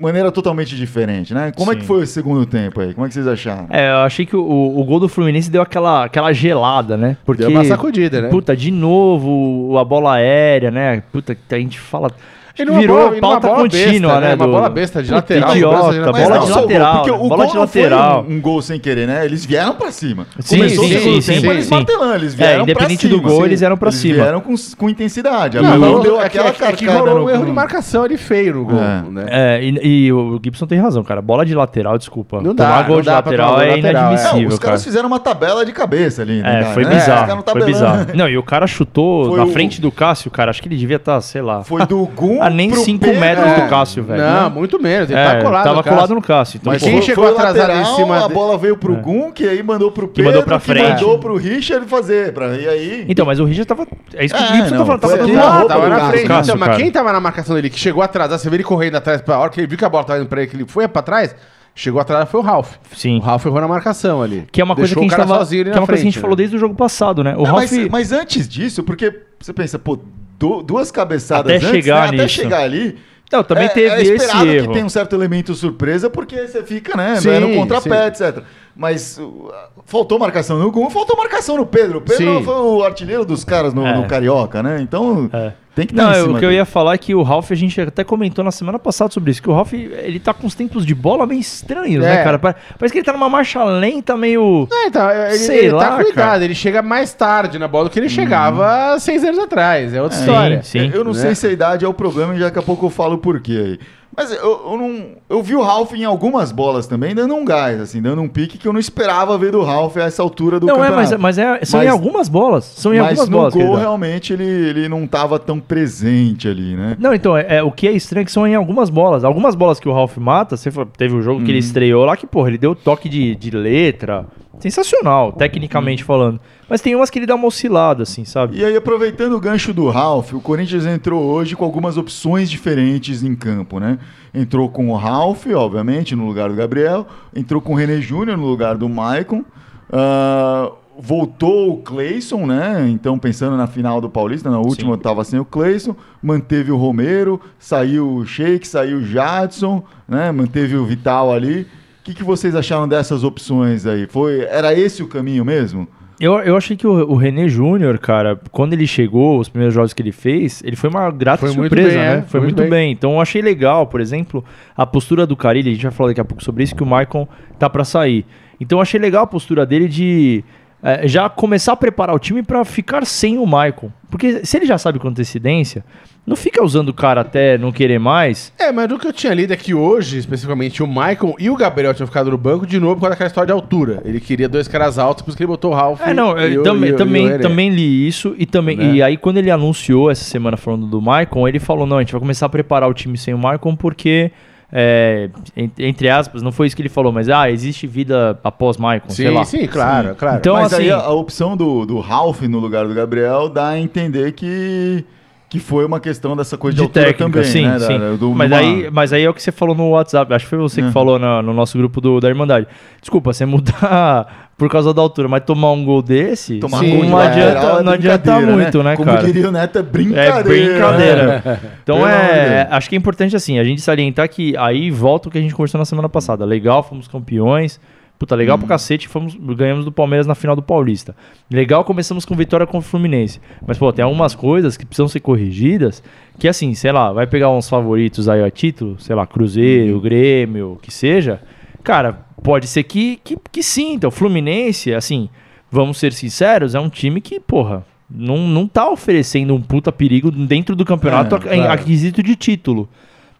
[0.00, 1.52] maneira totalmente diferente, né?
[1.56, 1.80] Como é Sim.
[1.80, 2.94] que foi o segundo tempo aí?
[2.94, 3.66] Como é que vocês acharam?
[3.70, 7.16] É, eu achei que o, o gol do Fluminense deu aquela, aquela gelada, né?
[7.24, 8.28] Porque, Deu uma sacudida, né?
[8.28, 11.02] Puta, de novo a bola aérea, né?
[11.12, 12.10] Puta, que a gente fala.
[12.58, 14.28] E numa virou bola- numa pauta bola contínua, besta, né?
[14.28, 14.34] né?
[14.34, 16.94] Uma do- bola besta de lateral, Idiota, bola de não lateral.
[16.96, 18.24] porque o bola gol de não lateral.
[18.24, 19.24] foi um, um gol sem querer, né?
[19.24, 20.26] Eles vieram pra cima.
[20.40, 21.74] Sim, Começou sim, o segundo sim, tempo, sim, eles sim.
[21.74, 23.16] martelando, eles É, vieram pra independente cima.
[23.16, 24.14] do gol, eles vieram pra eles cima.
[24.14, 25.60] vieram com, com intensidade.
[25.60, 28.16] Não, rolou- deu é que- aquela é que- é rolou um erro de marcação ali
[28.16, 29.02] feio no gol, É.
[29.10, 29.24] né?
[29.28, 31.22] É, e, e o Gibson tem razão, cara.
[31.22, 32.40] Bola de lateral, desculpa.
[32.42, 33.70] Não dá, Tomar gol não de lateral é é.
[33.70, 34.68] Não, inadmissível, os cara.
[34.70, 36.42] caras fizeram uma tabela de cabeça ali.
[36.42, 37.42] né, É, foi bizarro.
[37.46, 38.06] Foi bizarro.
[38.14, 40.50] Não, e o cara chutou na frente do Cássio, cara.
[40.50, 41.62] Acho que ele devia estar, sei lá.
[41.62, 43.20] Foi do Gum a nem pro 5 Pedro.
[43.20, 43.60] metros É.
[43.62, 44.20] do Cássio, velho.
[44.22, 44.54] Não, né?
[44.54, 45.08] muito menos.
[45.10, 45.96] Ele É, tá colado tava no Cássio.
[45.96, 46.58] colado no Cássio.
[46.58, 49.62] Então, Mas quem chegou atrasado lateral, em cima a bola veio pro Gum, que aí
[49.62, 50.88] mandou pro Que Pedro, mandou pra que frente.
[51.02, 52.32] mandou pro Richard fazer.
[52.32, 53.04] Pra, e aí...
[53.08, 53.86] Então, mas o Richard tava.
[54.14, 55.00] É isso que É, o Gibson tá falando.
[55.00, 56.26] Tava dando tava do na frente.
[56.26, 58.96] Cássio, Então, mas quem tava na marcação dele, que chegou atrasado, você vê ele correndo
[58.96, 60.64] atrás, pra hora que ele viu que a bola tava indo pra ele, que ele
[60.66, 61.34] foi pra trás,
[61.74, 62.74] chegou atrás, foi o Ralf.
[62.96, 63.18] Sim.
[63.18, 64.44] O Ralf errou na marcação ali.
[64.50, 65.46] Que é uma coisa Deixou que a gente tava.
[65.46, 66.38] Que é uma coisa que a gente falou né?
[66.38, 67.34] desde o jogo passado, né?
[67.36, 67.70] O Não, Ralf.
[67.70, 69.98] mas, mas antes disso, porque você pensa, pô,
[70.38, 72.34] du- duas cabeçadas Até antes, chegar né, até nisso.
[72.34, 72.98] chegar ali.
[73.30, 74.68] Não, também é, teve é esse esperado erro.
[74.68, 78.24] que tem um certo elemento surpresa, porque você fica, né, Sim, no contrapé, sim.
[78.24, 78.42] etc.
[78.80, 79.50] Mas uh,
[79.86, 81.98] faltou marcação no Gum, faltou marcação no Pedro.
[81.98, 82.44] O Pedro Sim.
[82.44, 83.96] foi o artilheiro dos caras no, É.
[83.96, 84.78] no Carioca, né?
[84.80, 85.52] Então É.
[85.74, 86.60] tem que estar Não, em eu- cima o que eu dele.
[86.60, 89.42] ia falar é que o Ralf, a gente até comentou na semana passada sobre isso,
[89.42, 92.08] que o Ralf, ele tá com uns tempos de bola meio estranhos, É.
[92.18, 92.38] né, cara?
[92.38, 94.68] Pa- Parece que ele tá numa marcha lenta, meio...
[94.72, 96.44] É, então, ele, Sei ele lá, tá cuidado, cara.
[96.44, 99.92] ele chega mais tarde na bola do que ele chegava seis anos atrás.
[99.92, 100.62] É outra Sim, história.
[100.62, 100.90] sim.
[100.94, 101.18] eu não né?
[101.20, 103.76] sei se a idade é o problema e daqui a pouco eu falo o porquê
[103.76, 103.80] aí.
[104.20, 104.38] Mas eu,
[104.72, 105.06] eu não.
[105.30, 108.58] Eu vi o Ralph em algumas bolas também, dando um gás, assim, dando um pique
[108.58, 111.10] que eu não esperava ver do Ralph a essa altura do Não, é, campeonato.
[111.20, 112.64] mas, mas é, são Mas- em algumas bolas.
[112.64, 113.54] São em Mas algumas no bolas.
[113.54, 116.96] que ele gol, realmente, ele, ele não tava tão presente ali, né?
[116.98, 119.22] Não, então, é, é- o que é estranho é que são em algumas bolas.
[119.22, 121.50] Algumas bolas que o Ralph mata, você fa- teve o jogo que Uhum.
[121.50, 124.26] ele estreou lá, que, porra, ele deu toque de, de letra.
[124.58, 126.06] Sensacional, tecnicamente Uhum.
[126.08, 126.40] falando.
[126.68, 128.58] Mas tem umas que ele dá uma oscilada, assim, sabe?
[128.58, 133.22] E aí, aproveitando o gancho do Ralph, o Corinthians entrou hoje com algumas opções diferentes
[133.22, 133.98] em campo, né?
[134.34, 137.06] Entrou com o Ralph, obviamente, no lugar do Gabriel.
[137.34, 139.44] Entrou com o René Júnior no lugar do Maicon.
[139.90, 142.88] Ah, voltou o Cleison, né?
[142.90, 144.98] Então, pensando na final do Paulista, na última Sim.
[144.98, 145.94] estava sem o Cleison.
[146.20, 150.32] Manteve o Romero, saiu o Sheik, saiu o Jadson, né?
[150.32, 151.62] Manteve o Vital ali.
[151.62, 151.66] O
[152.04, 154.06] que, que vocês acharam dessas opções aí?
[154.06, 155.86] Foi, era esse o caminho mesmo?
[156.20, 159.92] Eu, eu achei que o, o René Júnior, cara, quando ele chegou, os primeiros jogos
[159.92, 162.18] que ele fez, ele foi uma grata Foi surpresa, bem, né?
[162.18, 162.86] é, Foi muito muito, bem.
[162.86, 162.92] bem.
[162.92, 164.44] Então eu achei legal, por exemplo,
[164.76, 166.86] a postura do Carilli, a gente vai falar daqui a pouco sobre isso, que o
[166.86, 168.26] Maicon tá pra sair.
[168.60, 170.42] Então eu achei legal a postura dele de
[170.82, 173.90] é, já começar a preparar o time pra ficar sem o Maicon.
[174.10, 175.84] Porque se ele já sabe com antecedência,
[176.26, 178.52] não fica usando o cara até não querer mais.
[178.58, 181.56] É, mas o que eu tinha lido é que hoje, especificamente, o Michael e o
[181.56, 184.00] Gabriel tinham ficado no banco de novo por causa daquela história de altura.
[184.04, 186.00] Ele queria dois caras altos, por isso que ele botou o Ralph.
[186.00, 188.94] É, não, eu o- também, e e o também, também li isso e também Né?
[188.94, 192.12] e aí quando ele anunciou essa semana falando do Maicon, ele falou não, a gente
[192.12, 194.30] vai começar a preparar o time sem o Maicon porque
[194.72, 198.76] é, en- entre aspas, não foi isso que ele falou, mas ah, existe vida após
[199.08, 199.44] sei Sim, lá.
[199.44, 200.38] sim, claro, claro.
[200.38, 203.68] Então, Mas aí assim- a, a opção do, do Ralph no lugar do Gabriel dá
[203.68, 205.04] a entender que,
[205.48, 207.78] que foi uma questão dessa coisa de, de altura técnica, também, sim, né?
[207.78, 207.98] Sim.
[207.98, 210.34] da- do- mas, aí, mas aí é o que você falou no WhatsApp.
[210.34, 210.86] Acho que foi você Uhum.
[210.88, 212.66] que falou na- no nosso grupo do, da Irmandade.
[213.00, 217.04] Desculpa, você mudar por causa da altura, mas tomar um gol desse, Tomar Sim, gol
[217.04, 219.24] de não adianta, é não adianta brincadeira, muito, né, Como cara?
[219.24, 220.42] diria o Neto, é É brincadeira.
[220.42, 221.42] brincadeira.
[221.44, 221.58] né?
[221.82, 222.68] Então é.
[222.70, 225.54] Acho que é importante assim, a gente salientar que aí volta o que a gente
[225.54, 226.44] conversou na semana passada.
[226.44, 227.80] Legal, fomos campeões.
[228.18, 228.60] Puta, legal Hum.
[228.60, 231.14] pra cacete, fomos, ganhamos do Palmeiras na final do Paulista.
[231.50, 233.40] Legal, começamos com vitória contra o Fluminense.
[233.64, 236.02] Mas, pô, tem algumas coisas que precisam ser corrigidas.
[236.38, 240.00] Que assim, sei lá, vai pegar uns favoritos aí a título, sei lá, Cruzeiro, Uhum.
[240.00, 241.40] Grêmio, o que seja.
[241.84, 243.92] Cara, pode ser que, que, que sim.
[243.94, 245.28] Então, o Fluminense, assim,
[245.70, 250.30] vamos ser sinceros, é um time que, porra, não, não tá oferecendo um puta perigo
[250.32, 251.72] dentro do campeonato É, em claro.
[251.72, 252.88] aquisito de título.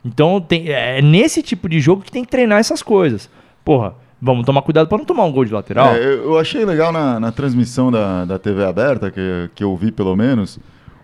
[0.05, 3.29] Então, tem, é nesse tipo de jogo que tem que treinar essas coisas.
[3.65, 5.95] Porra, vamos tomar cuidado pra não tomar um gol de lateral.
[5.95, 9.91] É, eu, achei legal na, na transmissão da, da TV aberta, que, que eu vi
[9.91, 10.59] pelo menos.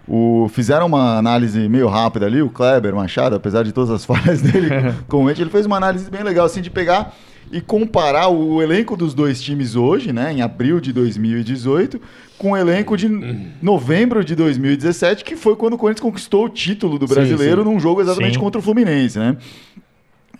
[0.07, 4.43] O, fizeram uma análise meio rápida ali, o Kleber Machado, apesar de todas as falhas
[4.43, 4.69] dele,
[5.09, 7.15] com ele, ele fez uma análise bem legal, assim, de pegar
[7.53, 12.01] e comparar o elenco dos dois times hoje, né, em abril de 2018,
[12.37, 13.09] com o elenco de
[13.63, 17.69] novembro de 2017, que foi quando o Corinthians conquistou o título do Sim, brasileiro sim.
[17.69, 18.41] num jogo exatamente Sim.
[18.41, 19.37] contra o Fluminense, né?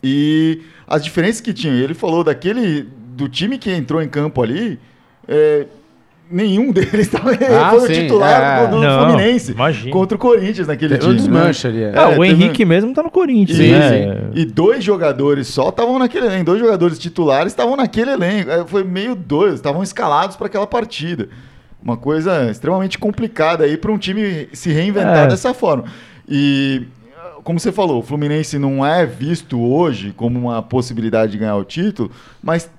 [0.03, 4.79] E as diferenças que tinha, ele falou daquele do time que entrou em campo ali,
[5.29, 5.67] é,
[6.31, 8.67] nenhum deles tava, Ah, foi o sim, titular é.
[8.67, 9.93] do, do Não, Fluminense imagina.
[9.93, 11.29] contra o Corinthians naquele Teve um time.
[11.29, 11.51] né?
[11.65, 11.83] ali.
[11.85, 11.93] é.
[11.95, 14.31] É, o teve- Henrique mesmo tá no Corinthians, Sim, né?
[14.35, 18.51] E dois jogadores só estavam naquele elenco, dois jogadores titulares estavam naquele elenco.
[18.51, 21.29] É, Foi meio doido, estavam escalados para aquela partida.
[21.83, 25.27] Uma coisa extremamente complicada aí para um time se reinventar É.
[25.29, 25.85] dessa forma.
[26.27, 26.83] E
[27.45, 31.65] como você falou, o Fluminense não é visto hoje como uma possibilidade de ganhar o
[31.65, 32.11] título,
[32.43, 32.71] mas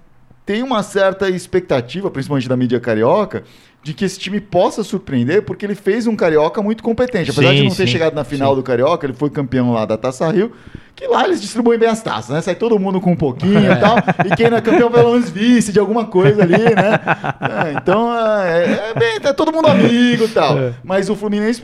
[0.44, 3.44] tem uma certa expectativa, principalmente da mídia carioca,
[3.86, 7.30] de que esse time possa surpreender, porque ele fez um carioca muito competente.
[7.30, 8.56] Apesar de Sim, não ter sim, chegado na final sim.
[8.56, 10.52] do carioca, ele foi campeão lá da Taça Rio,
[10.96, 12.42] que lá eles distribuem bem as taças, né?
[12.42, 15.30] Sai todo mundo com um pouquinho e tal, e quem não é campeão pelo menos
[15.30, 17.00] vice de alguma coisa ali, né?
[17.40, 20.58] É, então, é, é bem, tá todo mundo amigo e tal.
[20.58, 20.74] É.
[20.84, 21.62] Mas o Fluminense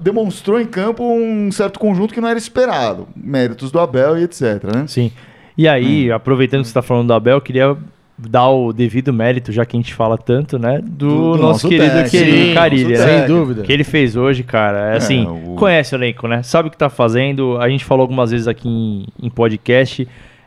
[0.00, 3.06] demonstrou em campo um certo conjunto que não era esperado.
[3.14, 4.86] Méritos do Abel e etc, né?
[4.88, 5.12] Sim.
[5.56, 6.16] E aí, Hum.
[6.16, 7.76] aproveitando que você tá falando do Abel, eu queria
[8.16, 10.78] dar o devido mérito, já que a gente fala tanto, né?
[10.82, 13.18] Do, Do- do nosso, nosso querido, técnico, querido nosso né?
[13.18, 13.62] Sem dúvida.
[13.62, 16.42] que ele fez hoje, cara, é assim, o- conhece o elenco, né?
[16.42, 17.58] Sabe o que tá fazendo.
[17.60, 20.06] A gente falou algumas vezes aqui em, em podcast.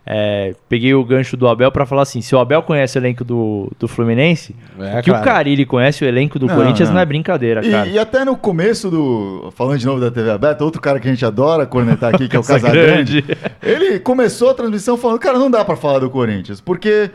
[0.10, 3.26] é, peguei o gancho do Abel pra falar assim: se o Abel conhece o elenco
[3.26, 5.22] do, do Fluminense, É, que claro.
[5.22, 6.96] o Carilli conhece o elenco do Não, Corinthians não.
[6.96, 7.02] não.
[7.02, 7.88] é brincadeira, E, cara.
[7.90, 9.52] e até no começo do.
[9.54, 12.38] Falando de novo da TV aberta, outro cara que a gente adora cornetar aqui, que
[12.38, 13.26] é o Casagrande.
[13.62, 17.12] Ele começou a transmissão falando: cara, não dá pra falar do Corinthians, porque.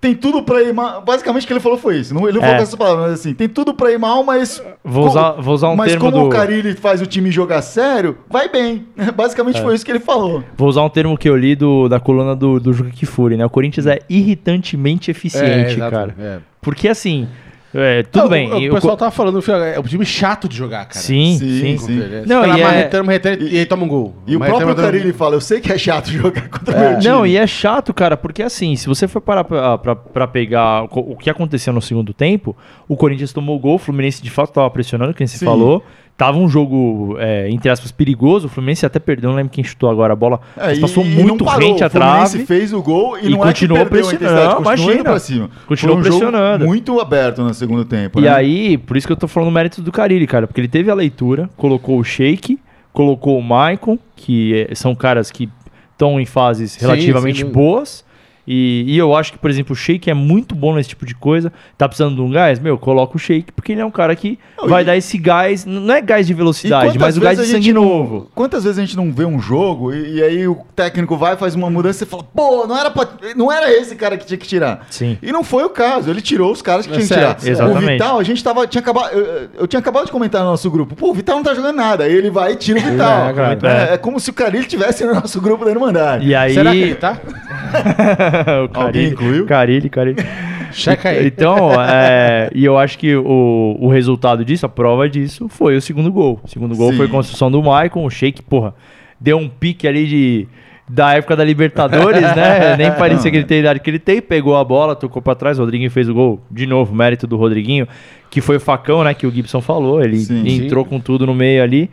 [0.00, 1.02] Tem tudo pra ir mal.
[1.02, 2.14] Basicamente o que ele falou foi isso.
[2.14, 2.56] Não, ele não falou É.
[2.56, 4.62] com essas palavras, mas assim, tem tudo pra ir mal, mas.
[4.82, 7.60] Vou usar- vou usar um mas termo como do- o Carilli faz o time jogar
[7.60, 8.86] sério, vai bem.
[9.14, 9.62] Basicamente É.
[9.62, 10.42] foi isso que ele falou.
[10.56, 13.44] Vou usar um termo que eu li do, da coluna do, do Juca Kifuri, né?
[13.44, 15.90] O Corinthians é irritantemente eficiente, exato.
[15.90, 16.14] cara.
[16.18, 16.38] É.
[16.62, 17.28] Porque assim,
[17.72, 18.52] É, tudo Não, bem.
[18.52, 20.98] O, e o o pessoal co- tava falando, é um time chato de jogar, cara.
[20.98, 21.78] Sim, Sim, sim.
[21.78, 22.00] sim.
[22.26, 24.14] Não, Não, e é- marretando, marretando, e aí toma um gol.
[24.26, 24.74] E o próprio.
[24.74, 26.80] Carilli fala, eu sei que é chato jogar contra o É.
[26.90, 27.04] meu time.
[27.12, 30.84] Não, e é chato, cara, porque assim, se você for parar pra, pra, pra pegar
[30.90, 32.56] o que aconteceu no segundo tempo,
[32.88, 35.84] o Corinthians tomou o gol, o Fluminense de fato tava pressionando, quem se falou.
[36.20, 38.46] Tava um jogo, é, entre aspas, perigoso.
[38.46, 40.38] O Fluminense até perdeu, não lembro quem chutou agora a bola.
[40.54, 41.66] É, mas passou e muito parou.
[41.66, 44.56] rente à O Fluminense fez o gol e, E não continuou é perdeu a pressionando.
[44.56, 45.02] continuou imagina.
[45.04, 45.50] pra cima.
[45.66, 46.66] Continuou um pressionando.
[46.66, 48.28] muito aberto no segundo tempo, E né?
[48.28, 50.90] aí, por isso que eu tô falando o mérito do Carilli, cara, porque ele teve
[50.90, 52.58] a leitura, colocou o Sheik,
[52.92, 55.48] colocou o Maicon, que é- são caras que
[55.92, 57.50] estão em fases Sim, relativamente sim.
[57.50, 58.04] boas.
[58.52, 61.14] E, e eu acho que, por exemplo, o Sheik é muito bom nesse tipo de
[61.14, 61.52] coisa.
[61.78, 62.58] Tá precisando de um gás?
[62.58, 65.16] Meu, coloca o Sheik, porque ele é um cara que Não, vai e- dar esse
[65.16, 65.64] gás.
[65.64, 68.30] Não é gás de velocidade, mas o gás de vezes a sangue gente não- novo.
[68.34, 71.54] Quantas vezes a gente não vê um jogo e, e aí o técnico vai faz
[71.54, 74.48] uma mudança e fala, pô, não era, pra- não era esse cara que tinha que
[74.48, 74.84] tirar.
[74.90, 75.16] Sim.
[75.22, 77.38] E não foi o caso, ele tirou os caras que É tinham que tirar.
[77.38, 77.44] certo.
[77.44, 77.92] O Exatamente.
[77.92, 80.96] Vital, a gente tava, tinha acabado, eu, eu tinha acabado de comentar no nosso grupo,
[80.96, 82.02] pô, o Vital não tá jogando nada.
[82.04, 83.28] Aí ele vai e tira o Vital.
[83.28, 83.66] É, claro.
[83.66, 86.26] É, é como se o Carilli tivesse no nosso grupo da Irmandade.
[86.26, 86.52] E aí.
[86.54, 87.16] Será que ele tá?
[88.74, 89.46] o Alguém incluiu?
[89.46, 90.24] Carilli, Carilli.
[90.72, 91.26] Checa aí.
[91.26, 95.82] Então, é, e eu acho que o, o resultado disso, a prova disso, foi o
[95.82, 96.40] segundo gol.
[96.42, 96.96] O segundo gol Sim.
[96.96, 98.74] foi a construção do Maicon, o Sheik, porra,
[99.20, 100.48] deu um pique ali de.
[100.88, 102.74] Da época da Libertadores, né?
[102.76, 104.20] Nem parecia que ele tem a idade que ele tem.
[104.20, 105.56] Pegou a bola, tocou pra trás.
[105.56, 106.40] O Rodriguinho fez o gol.
[106.50, 107.86] De novo, mérito do Rodriguinho,
[108.28, 109.14] que foi o facão, né?
[109.14, 110.02] Que o Gibson falou.
[110.02, 110.48] Ele Sim.
[110.48, 111.88] entrou com tudo no meio ali.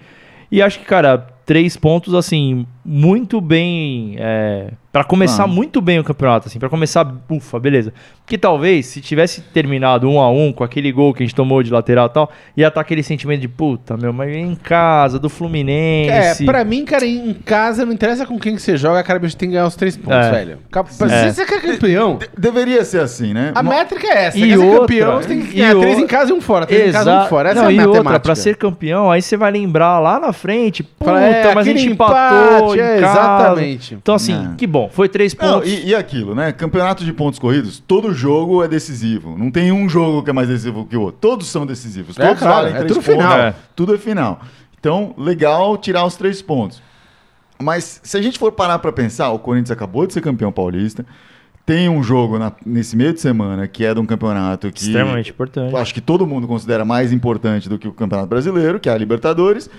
[0.52, 4.16] E acho que, cara, três pontos, assim, muito bem.
[4.18, 5.48] É, para começar Ah.
[5.48, 7.94] muito bem o campeonato, assim, para começar, ufa, beleza.
[8.26, 11.62] Porque talvez, se tivesse terminado um a um com aquele gol que a gente tomou
[11.62, 15.28] de lateral e tal, ia estar aquele sentimento de puta, meu, mas em casa, do
[15.28, 16.46] É, Fluminense.
[16.46, 19.50] pra mim, cara, em casa, não interessa com quem que você joga, cara, bicho tem
[19.50, 20.32] que ganhar os três pontos, É.
[20.32, 20.58] velho.
[20.88, 21.32] Se É.
[21.32, 23.52] você quer campeão, De- deveria ser assim, né?
[23.54, 24.38] a Uma- métrica é essa.
[24.38, 26.34] E Você quer outra, campeão, você tem que e ganhar três o- em casa e
[26.34, 26.66] um fora.
[26.66, 27.30] Três em casa e um Exato.
[27.30, 27.50] fora.
[27.50, 28.20] Essa Não, é a e outra, matemática.
[28.20, 31.88] pra ser campeão, aí você vai lembrar lá na frente, puta, é, mas a gente
[31.88, 33.20] empate, empatou em é, casa.
[33.20, 33.94] exatamente.
[33.96, 34.56] Então assim, É.
[34.58, 35.70] que bom, foi três Não, pontos.
[35.70, 36.52] e, e aquilo, né?
[36.52, 39.38] Campeonato de pontos corridos, todo jogo é decisivo.
[39.38, 41.20] Não tem um jogo que é mais decisivo que o outro.
[41.20, 42.18] Todos são decisivos.
[42.18, 43.06] É, Todos é três tudo pontos.
[43.06, 43.38] final.
[43.40, 43.54] É.
[43.76, 44.40] Tudo é final.
[44.80, 46.82] Então, legal tirar os três pontos.
[47.60, 51.06] Mas se a gente for parar pra pensar, o Corinthians acabou de ser campeão paulista.
[51.68, 55.32] Tem um jogo na- nesse meio de semana que é de um campeonato que Extremamente
[55.32, 55.76] importante.
[55.76, 58.98] acho que todo mundo considera mais importante do que o Campeonato Brasileiro, que é a
[58.98, 59.70] Libertadores.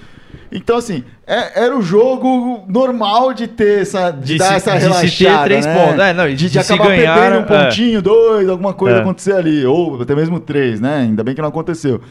[0.53, 4.11] Então, assim, é- era o jogo normal de ter essa.
[4.11, 5.45] De, De dar se- essa de se ter relaxada.
[5.45, 5.75] três né?
[5.75, 5.99] pontos.
[6.05, 7.65] É, não, e de, de de acabar ganhar, perdendo um é.
[7.65, 9.01] pontinho, dois, alguma coisa É.
[9.01, 9.65] acontecer ali.
[9.65, 10.99] Ou até mesmo três, né?
[10.99, 12.03] Ainda bem que não aconteceu.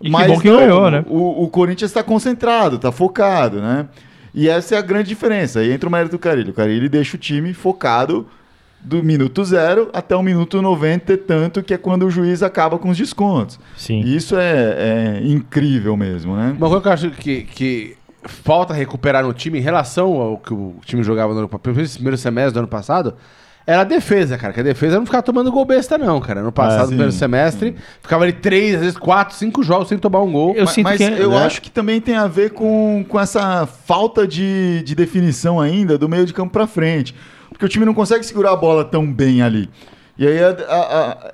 [0.00, 1.04] E que bom que ganhou, né?
[1.08, 3.86] O, o Corinthians está concentrado, está focado, né?
[4.34, 5.60] E essa é a grande diferença.
[5.60, 6.50] Aí entra o mérito do Carilli.
[6.50, 8.26] O Carilli deixa o time focado
[8.84, 12.78] do minuto zero até o minuto 90 e tanto, que é quando o juiz acaba
[12.78, 13.58] com os descontos.
[13.76, 14.00] Sim.
[14.02, 16.54] E Isso é, é incrível mesmo, né?
[16.58, 20.52] Uma coisa que eu acho que, que falta recuperar no time em relação ao que
[20.52, 23.14] o time jogava no ano, primeiro semestre do ano passado,
[23.64, 24.52] era a defesa, cara.
[24.52, 26.42] Que a defesa não ficava tomando gol besta, não, cara.
[26.42, 29.96] No passado, no sim, primeiro semestre, ficava ali três, às vezes quatro, cinco jogos sem
[29.98, 30.54] tomar um gol.
[30.56, 31.44] Eu Ma- sinto Mas que- eu né?
[31.44, 36.08] acho que também tem a ver com, com essa falta de, de definição ainda do
[36.08, 37.14] meio de campo pra frente.
[37.52, 39.68] Porque o time não consegue segurar a bola tão bem ali.
[40.18, 41.32] E aí a, a- a-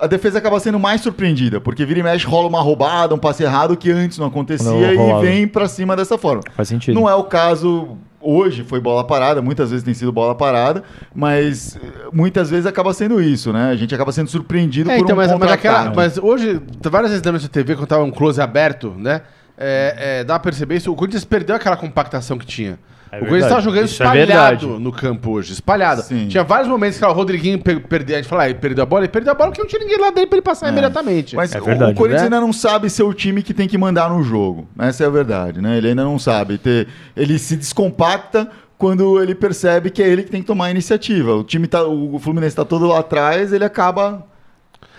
[0.00, 3.42] a defesa acaba sendo mais surpreendida, porque vira e mexe, rola uma roubada, um passe
[3.44, 5.20] errado que antes não acontecia Não e rolava.
[5.20, 6.42] vem pra cima dessa forma.
[6.56, 6.94] Faz sentido.
[6.94, 10.82] Não é o caso hoje, foi bola parada, muitas vezes tem sido bola parada,
[11.14, 11.80] mas eh,
[12.12, 13.70] muitas vezes acaba sendo isso, né?
[13.70, 15.96] A gente acaba sendo surpreendido É, por então, um mas, mas, aquela, contra-ataque.
[15.96, 19.20] mas hoje, várias vezes dando essa TV, quando tava um close aberto, né?
[19.56, 20.90] É, é, dá pra perceber isso.
[20.92, 22.76] O Corinthians perdeu aquela compactação que tinha.
[23.12, 24.66] É o Corinthians tava jogando Isso é espalhado verdade.
[24.66, 26.02] no campo hoje, espalhado.
[26.02, 26.26] Sim.
[26.28, 28.82] Tinha vários momentos que ó, o Rodriguinho pe- perdeu, a gente fala, ah, ele perdeu
[28.82, 30.66] a bola, ele perdeu a bola que não tinha ninguém lá dele pra ele passar
[30.66, 30.70] É.
[30.70, 31.36] imediatamente.
[31.36, 32.26] Mas É o- verdade, o Corinthians né?
[32.36, 34.66] ainda não sabe ser o time que tem que mandar no jogo.
[34.78, 35.76] Essa é a verdade, né?
[35.78, 36.88] Ele ainda não sabe ter.
[37.16, 41.34] Ele se descompacta quando ele percebe que é ele que tem que tomar a iniciativa.
[41.34, 44.26] O time tá, o Fluminense tá todo lá atrás, ele acaba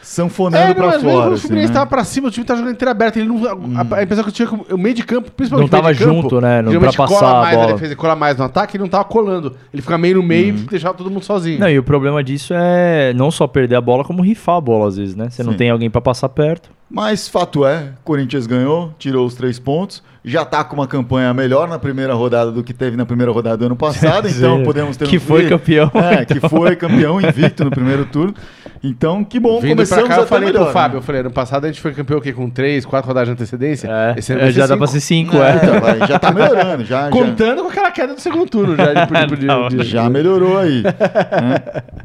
[0.07, 1.29] sanfonando É, não, pra vezes fora.
[1.29, 1.73] o assim, Fluminense né?
[1.73, 3.17] tava pra cima, o time tá jogando inteiro aberto.
[3.17, 5.79] Ele não, a, a impressão que eu tinha que o meio de campo, principalmente Não
[5.79, 7.69] o meio tava de campo, junto, né, não pra passar cola a mais bola.
[7.69, 9.55] a defesa e cola mais no ataque, ele não tava colando.
[9.73, 10.61] Ele fica meio no meio Uhum.
[10.61, 11.59] e deixava todo mundo sozinho.
[11.59, 14.87] Não, e o problema disso é não só perder a bola, como rifar a bola
[14.87, 15.29] às vezes, né?
[15.29, 15.57] Você não Sim.
[15.57, 16.69] tem alguém pra passar perto.
[16.89, 21.67] Mas fato é, Corinthians ganhou, tirou os três pontos, já tá com uma campanha melhor
[21.67, 25.05] na primeira rodada do que teve na primeira rodada do ano passado, então podemos ter
[25.07, 26.25] Que um foi campeão, É, então.
[26.39, 28.33] que foi campeão invicto no primeiro turno.
[28.81, 30.99] Então, que bom, Vindo pra começamos cá, eu falei melhor, pro Fábio, né?
[30.99, 32.31] eu falei, ano passado a gente foi campeão o quê?
[32.31, 33.89] Com três, quatro rodadas de antecedência?
[33.91, 35.01] É, Esse ano é, já ser dá pra cinco.
[35.01, 35.55] ser cinco, É, é.
[35.57, 38.93] então, vai, já tá melhorando, já, já, Contando com aquela queda do segundo turno já.
[38.93, 40.83] De, de, de, Não, de- já melhorou aí.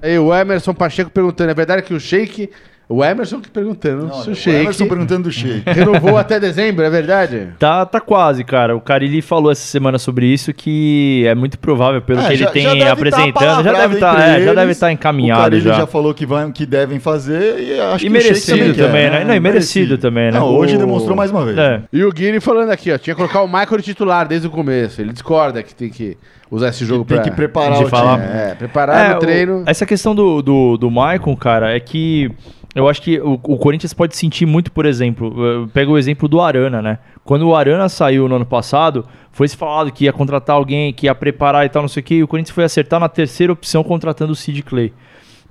[0.03, 2.51] Aí o Emerson Pacheco perguntando, é verdade que o Sheik,
[2.93, 5.63] O Emerson que perguntando Não, se o o Sheik Emerson perguntando do Sheik.
[5.71, 7.49] renovou até dezembro, é verdade?
[7.59, 8.77] Tá, tá quase, cara.
[8.77, 12.37] O Carilli falou essa semana sobre isso que é muito provável, pelo É, que ele
[12.39, 15.43] já- já tem tá apresentando, já deve estar entre é, já deve estar O encaminhado
[15.43, 15.75] Carilli já.
[15.75, 18.87] já falou que, vai, que devem fazer e acho E que o Sheik merecido quer,
[18.87, 19.25] também, né?
[19.25, 20.39] Não, e merecido também, né?
[20.39, 21.57] Não, hoje O- demonstrou mais uma vez.
[21.59, 21.83] É.
[21.93, 24.51] E o Guilherme falando aqui, ó, tinha que colocar o Michael de titular desde o
[24.51, 25.01] começo.
[25.01, 26.17] Ele discorda que tem que
[26.51, 27.25] usar esse jogo Tem pra...
[27.25, 28.29] que preparar de o falar- time.
[28.33, 29.59] É, preparar É, no treino.
[29.61, 32.31] o- essa questão do, do, do Maicon, cara, é que
[32.75, 36.27] eu acho que o, o Corinthians pode sentir muito, por exemplo, eu pego o exemplo
[36.27, 36.99] do Arana, né?
[37.25, 41.07] Quando o Arana saiu no ano passado, foi se falado que ia contratar alguém, que
[41.07, 43.53] ia preparar e tal, não sei o que, e o Corinthians foi acertar na terceira
[43.53, 44.93] opção contratando o Sid Clay.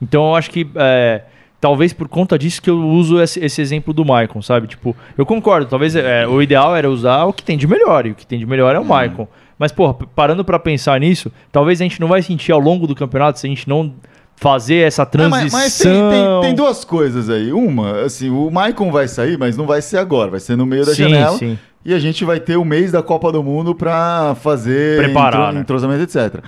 [0.01, 1.23] Então eu acho que é,
[1.59, 4.65] talvez por conta disso que eu uso esse, esse exemplo do Maicon, sabe?
[4.65, 8.11] Tipo, eu concordo, talvez é, o ideal era usar o que tem de melhor, e
[8.11, 9.27] o que tem de melhor é o Maicon.
[9.59, 12.95] Mas, porra, parando pra pensar nisso, talvez a gente não vai sentir ao longo do
[12.95, 13.93] campeonato se a gente não
[14.41, 15.39] fazer essa transição.
[15.39, 17.53] mas mas tem, tem- tem duas coisas aí.
[17.53, 20.83] Uma, assim, o Maicon vai sair, mas não vai ser agora, vai ser no meio
[20.85, 21.37] da Sim, janela.
[21.37, 21.57] sim.
[21.85, 25.53] E a gente vai ter o mês da Copa do Mundo pra fazer Preparar, entro-
[25.55, 25.61] né?
[25.61, 26.43] entrosamento, etc.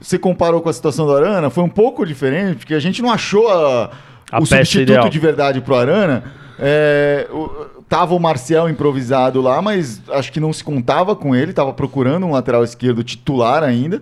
[0.00, 3.10] Você comparou com a situação do Arana, foi um pouco diferente, porque a gente não
[3.12, 3.90] achou a-
[4.32, 5.08] A o substituto ideal.
[5.08, 6.24] de verdade pro Arana.
[6.58, 7.48] É, o-
[7.88, 12.26] tava o Marcial improvisado lá, mas acho que não se contava com ele, tava procurando
[12.26, 14.00] um lateral esquerdo titular ainda.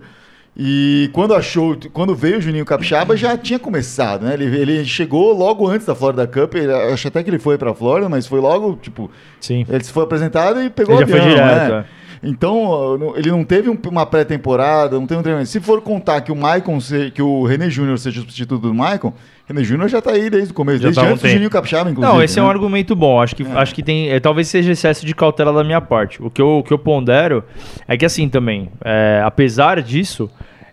[0.61, 4.33] E quando achou, quando veio o Juninho Capixaba, já tinha começado, né?
[4.33, 7.73] Ele, ele chegou logo antes da Florida Cup, ele- acho até que ele foi pra
[7.73, 9.65] Flórida, mas foi logo, tipo, Sim.
[9.69, 11.85] ele se foi apresentado e pegou Ele o já foi avião, direto, né?
[11.95, 11.99] é.
[12.21, 15.49] Então, ele não teve um- uma pré-temporada, não teve um treinamento.
[15.49, 16.77] Se for contar que o Maicon,
[17.15, 19.13] que o René Júnior seja o substituto do Maicon,
[19.47, 21.29] René Júnior já tá aí desde o começo, Já desde tá um antes do.
[21.29, 22.13] Juninho Capixaba, inclusive.
[22.13, 22.51] Não, esse é um né?
[22.51, 23.21] argumento bom.
[23.21, 24.09] Acho que, acho que tem.
[24.09, 26.21] é, talvez seja excesso de cautela da minha parte.
[26.21, 27.41] O que eu, o que eu pondero
[27.87, 30.29] é que, assim, também, é, apesar disso.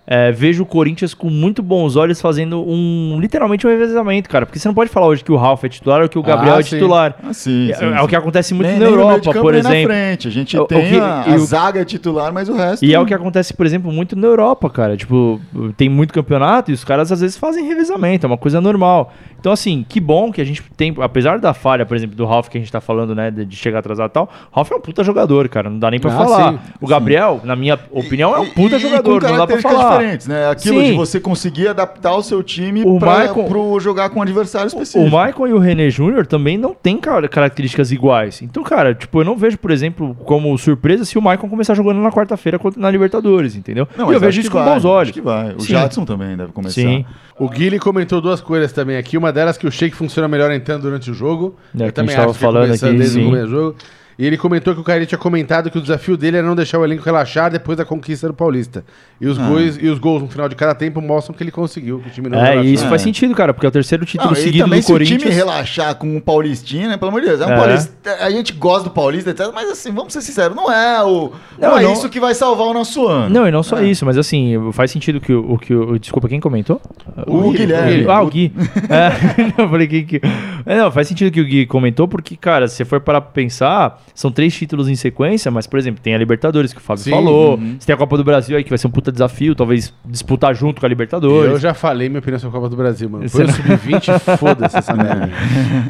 [0.07, 4.47] É, vejo o Corinthians com muito bons olhos fazendo um literalmente um revezamento, cara.
[4.47, 6.55] Porque você não pode falar hoje que o Ralf é titular ou que o Gabriel
[6.57, 6.77] Ah, é sim.
[6.77, 7.17] titular.
[7.25, 8.05] Ah, sim, É- sim, é, sim.
[8.05, 9.85] o que acontece muito Nem- na Europa, campo, por exemplo.
[9.93, 10.29] frente.
[10.29, 12.85] A gente O- o tem que- a, e a o- zaga titular, mas o resto...
[12.85, 14.97] E é o que acontece, por exemplo, muito na Europa, cara.
[14.97, 15.41] Tipo,
[15.77, 19.13] tem muito campeonato e os caras às vezes fazem revezamento, é uma coisa normal.
[19.41, 22.49] Então, assim, que bom que a gente tem, apesar da falha, por exemplo, do Ralf
[22.49, 24.81] que a gente tá falando, né, de chegar atrasado e tal, o Ralf é um
[24.81, 26.53] puta jogador, cara, não dá nem pra Ah, falar.
[26.53, 29.47] sim, o Gabriel, na minha opinião, é um puta E- e jogador, com não dá
[29.47, 29.96] pra falar.
[29.99, 30.49] Diferentes, né?
[30.51, 30.91] Aquilo Sim.
[30.91, 34.69] de você conseguir adaptar o seu time O pra, Maicon- pro jogar com um adversário
[34.69, 35.05] específico.
[35.05, 38.41] O Maicon e o René Júnior também não têm cara- características iguais.
[38.43, 42.01] Então, cara, tipo, eu não vejo, por exemplo, como surpresa se o Maicon começar jogando
[42.01, 43.87] na quarta-feira contra- na Libertadores, entendeu?
[43.97, 45.09] Não, e eu vejo isso com vai, bons olhos.
[45.09, 45.55] Acho que vai.
[45.55, 45.73] O Sim.
[45.73, 46.81] Jadson também deve começar.
[46.81, 47.05] Sim.
[47.39, 49.17] O Guilherme comentou duas coisas também aqui.
[49.19, 51.55] Uma delas que o Shake funciona melhor entrando durante o jogo.
[51.79, 53.25] É, Eu também acho que falando aqui, desde o sim.
[53.27, 53.77] começo do jogo.
[54.19, 56.79] E ele comentou que o Cairi tinha comentado que o desafio dele era não deixar
[56.79, 58.83] o elenco relaxar depois da conquista do Paulista.
[59.21, 59.31] E Ah.
[59.31, 62.09] os, gols, e os gols no final de cada tempo mostram que ele conseguiu, que
[62.09, 62.65] o time não É, relaxou.
[62.65, 62.89] e isso É.
[62.89, 65.21] faz sentido, cara, porque é o terceiro título Não, seguido também do se o Corinthians.
[65.23, 66.97] time relaxar com o Paulistinha, né?
[66.97, 67.41] Pelo amor de Deus.
[67.43, 67.57] É um É.
[67.59, 67.91] Paulista.
[68.21, 69.51] A gente gosta do Paulista, etc.
[69.55, 71.33] Mas assim, vamos ser sinceros, não é o.
[71.59, 73.29] Não, Não, é não- isso que vai salvar o nosso ano.
[73.29, 73.85] Não, e não só É.
[73.87, 75.99] isso, mas assim, faz sentido que o, o que o.
[75.99, 76.81] Desculpa, quem comentou?
[77.27, 78.07] O Guilherme.
[78.09, 78.51] Ah, o Gui.
[78.89, 79.11] É,
[79.59, 80.03] não, eu falei que.
[80.05, 80.21] que-
[80.65, 83.31] É, não, faz sentido que o Gui comentou, porque, cara, se você for parar pra
[83.31, 87.03] pensar, são três títulos em sequência, mas, por exemplo, tem a Libertadores, que o Fábio
[87.05, 87.57] Sim, falou.
[87.57, 87.77] uhum.
[87.79, 90.55] Você tem a Copa do Brasil aí, que vai ser um puta desafio, talvez disputar
[90.55, 91.53] junto com a Libertadores.
[91.53, 93.29] Eu já falei minha opinião sobre a Copa do Brasil, mano.
[93.29, 95.31] Foi o não- sub-20, foda-se essa merda.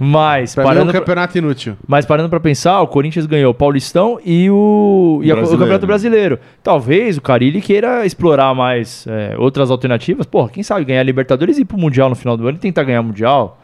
[0.01, 1.77] Mas, Pra mim é um parando, pra, campeonato inútil.
[1.87, 5.49] mas parando pra pensar, o Corinthians ganhou o Paulistão e o, e a- o.
[5.49, 6.39] Campeonato Brasileiro.
[6.63, 10.27] Talvez o Carilli queira explorar mais é, outras alternativas.
[10.27, 12.61] Porra, quem sabe ganhar a Libertadores e ir pro Mundial no final do ano e
[12.61, 13.61] tentar ganhar o Mundial.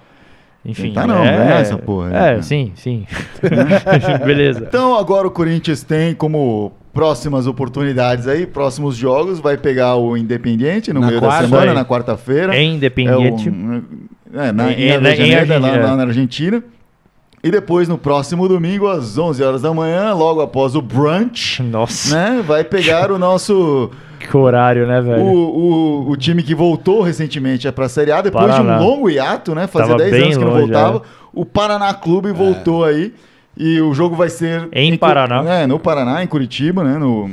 [0.64, 0.88] Enfim.
[0.88, 2.42] Tentar não, é, ganhar essa porra É, né?
[2.42, 3.04] sim, sim.
[4.24, 4.64] Beleza.
[4.68, 10.92] Então agora o Corinthians tem como próximas oportunidades aí, próximos jogos, vai pegar o Independiente
[10.92, 11.76] no Na meio quarta, da semana, aí.
[11.76, 12.54] na quarta-feira.
[12.54, 13.48] É É, Independiente.
[13.50, 13.82] um-
[14.34, 15.86] é, na, Em- em, em- Avejaneda, em lá, Argentina.
[15.90, 16.64] lá na Argentina.
[17.44, 22.14] E depois, no próximo domingo, às 11 horas da manhã, logo após o brunch, Nossa,
[22.16, 23.90] né, vai pegar o nosso...
[24.28, 25.22] que horário, né, o, velho?
[25.24, 28.78] o, o time que voltou recentemente para a Série A, depois Paraná.
[28.78, 29.66] de um longo hiato, né?
[29.66, 31.02] Fazia Tava 10 bem anos que não longe, voltava.
[31.32, 33.12] O Paraná Clube voltou aí.
[33.56, 34.66] E o jogo vai ser...
[34.72, 35.44] Em Cu- Paraná.
[35.46, 36.96] É, no Paraná, em Curitiba, né?
[36.98, 37.30] No,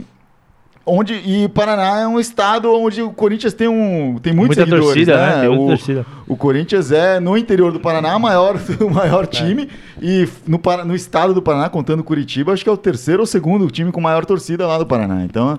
[0.86, 4.86] onde, e Paraná é um estado onde o Corinthians tem, um, tem muitos Muita seguidores,
[5.08, 5.36] torcida, né?
[5.36, 5.40] né?
[5.42, 6.06] Tem muita o, torcida.
[6.28, 9.70] o Corinthians é, no interior do Paraná, o maior, o maior time.
[10.02, 13.26] E no, Para- no estado do Paraná, contando Curitiba, acho que é o terceiro ou
[13.26, 15.24] segundo time com maior torcida lá do Paraná.
[15.24, 15.58] Então,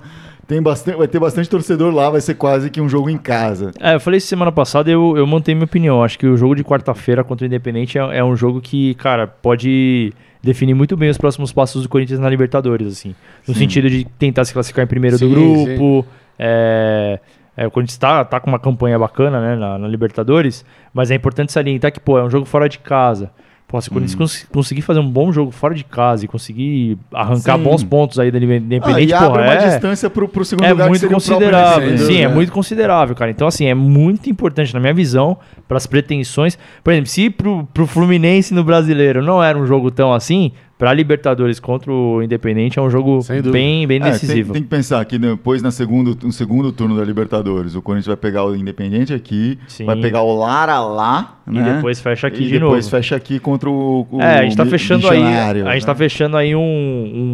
[0.50, 3.70] tem bastante, vai ter bastante torcedor lá, vai ser quase que um jogo em casa.
[3.78, 6.02] É, eu falei semana passada e eu, eu mantenho minha opinião.
[6.02, 9.28] Acho que o jogo de quarta-feira contra o Independente é, é um jogo que, cara,
[9.28, 13.14] pode definir muito bem os próximos passos do Corinthians na Libertadores, assim.
[13.46, 13.60] No Sim.
[13.60, 16.04] sentido de tentar se classificar em primeiro do Sim, grupo,
[16.36, 17.20] é,
[17.56, 21.14] É, o Corinthians tá, tá com uma campanha bacana, né, na, na Libertadores, mas é
[21.14, 23.30] importante salientar que, pô, é um jogo fora de casa.
[23.70, 26.98] Pô, se o Corinthians cons- conseguir fazer um bom jogo fora de casa e conseguir
[27.14, 27.62] arrancar Sim.
[27.62, 30.70] bons pontos aí da Ah, Independente, abre porra, uma é, distância pro, pro segundo é
[30.72, 31.98] lugar, muito próprio considerável.
[31.98, 32.34] Sim, é né?
[32.34, 33.30] muito considerável, cara.
[33.30, 36.58] Então, assim, é muito importante, na minha visão, para as pretensões.
[36.82, 40.50] Por exemplo, se pro, pro Fluminense no brasileiro não era um jogo tão assim,
[40.80, 43.20] pra Libertadores contra o Independente é um jogo
[43.52, 44.52] bem, bem É, tem, decisivo.
[44.54, 48.16] tem que pensar que depois, na segundo, no segundo turno da Libertadores, o Corinthians vai
[48.16, 49.84] pegar o Independente aqui, Sim.
[49.84, 51.74] vai pegar o Lara lá, E né?
[51.74, 52.96] depois fecha aqui e de depois novo.
[52.96, 55.22] fecha aqui contra o, o É, a gente tá fechando aí.
[55.22, 55.80] A gente né?
[55.86, 56.60] tá fechando aí um,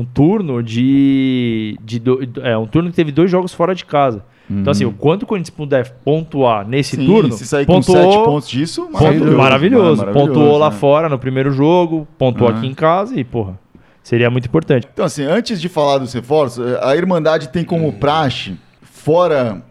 [0.00, 1.78] um turno de.
[1.84, 4.24] de do- é, um turno que teve dois jogos fora de casa.
[4.48, 7.02] Então, assim, o quanto o Corinthians puder pontuar nesse Uhum.
[7.02, 7.32] Sim, turno.
[7.32, 9.36] se sair com pontuou, sete pontos disso, Ponto maravilhoso.
[9.36, 10.76] Maravilhoso, Pontuou lá né?
[10.76, 12.58] fora no primeiro jogo, pontuou Aham.
[12.58, 13.58] aqui em casa e, porra,
[14.04, 14.86] seria muito importante.
[14.92, 19.62] Então, assim, antes de falar dos reforços, eh, a Irmandade tem como praxe, fora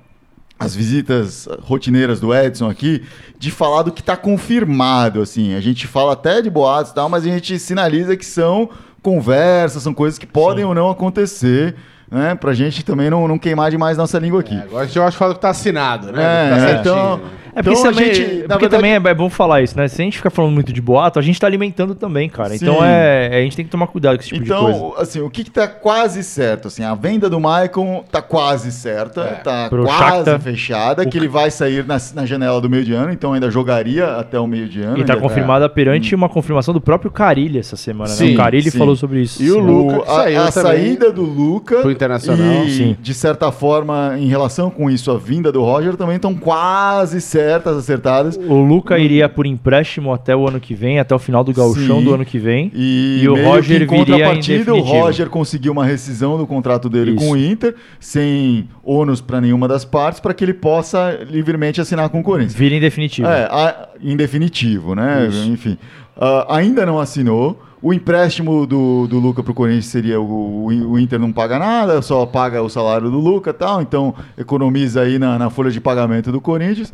[0.60, 3.04] as visitas rotineiras do Edson aqui,
[3.38, 5.54] de falar do que está confirmado, assim.
[5.54, 8.70] A gente fala até de boatos e tal, mas a gente sinaliza que são
[9.02, 11.76] conversas, são coisas que podem ou não acontecer,
[12.12, 12.36] né?
[12.36, 14.56] Pra gente também não, não queimar demais nossa língua aqui.
[14.56, 16.22] É, agora a gente eu acho que fala que tá assinado, né?
[16.24, 17.20] É, tá é, então-
[17.58, 19.78] É porque, Então, a também, gente, na porque verdade- também é, é bom falar isso,
[19.78, 19.88] né?
[19.88, 22.50] Se a gente ficar falando muito de boato, a gente tá alimentando também, cara.
[22.50, 22.58] Sim.
[22.66, 24.70] Então é, a gente tem que tomar cuidado com esse tipo de coisa.
[24.78, 26.68] Então, assim, o que, que tá quase certo?
[26.68, 29.26] Assim, a venda do Maicon tá quase certa, É.
[29.36, 30.40] tá Pro quase Shakhtar.
[30.42, 33.50] fechada, O que ele vai sair na, na janela do meio de ano, então ainda
[33.50, 34.98] jogaria até o meio de ano.
[34.98, 38.16] E tá confirmada perante uma confirmação do próprio Carilli essa semana, né?
[38.18, 38.78] Sim, O Carilli sim.
[38.78, 39.42] falou sobre isso.
[39.42, 39.60] E o.
[39.62, 42.66] Luca, a, a também saída do Luca Internacional.
[42.66, 42.98] e, Sim.
[43.02, 47.78] de certa forma, em relação com isso, a vinda do Roger também estão quase certas,
[47.78, 48.38] acertadas.
[48.38, 52.00] O Luca iria por empréstimo até o ano que vem, até o final do gauchão
[52.00, 52.04] Sim.
[52.04, 52.72] do ano que vem.
[52.74, 55.00] E, E o Roger que em viria em contrapartida, o definitivo.
[55.02, 57.20] Roger conseguiu uma rescisão do contrato dele Isso.
[57.26, 62.10] com o Inter, sem ônus para nenhuma das partes, para que ele possa livremente assinar
[62.10, 62.54] com o Corinthians.
[62.54, 63.28] Vira em definitivo.
[63.28, 65.28] É, a- em definitivo, né?
[65.30, 65.48] Isso.
[65.50, 65.78] Enfim.
[66.18, 67.62] Ah, ainda não assinou.
[67.82, 72.26] O empréstimo do, do Luca pro Corinthians seria o, o Inter não paga nada, só
[72.26, 76.32] paga o salário do Luca e tal, então economiza aí na, na folha de pagamento
[76.32, 76.92] do Corinthians.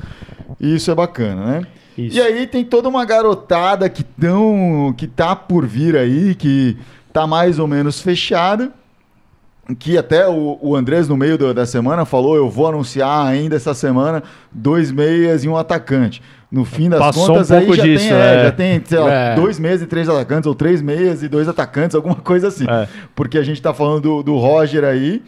[0.60, 1.62] E isso é bacana, né?
[1.98, 2.18] Isso.
[2.18, 6.76] E aí tem toda uma garotada que, tão, que tá por vir aí, que
[7.14, 8.72] tá mais ou menos fechada
[9.80, 13.56] que até o, o Andrés, no meio do- da semana, falou: eu vou anunciar ainda
[13.56, 16.22] essa semana dois meias e um atacante.
[16.52, 18.44] No fim das Passou contas, um pouco aí já, disso, tem, é, é.
[18.44, 19.36] já tem, sei lá, É.
[19.36, 22.66] dois meias e três atacantes, ou três meias e dois atacantes, alguma coisa assim.
[22.70, 22.88] É.
[23.16, 25.22] Porque a gente tá falando do, do Roger aí.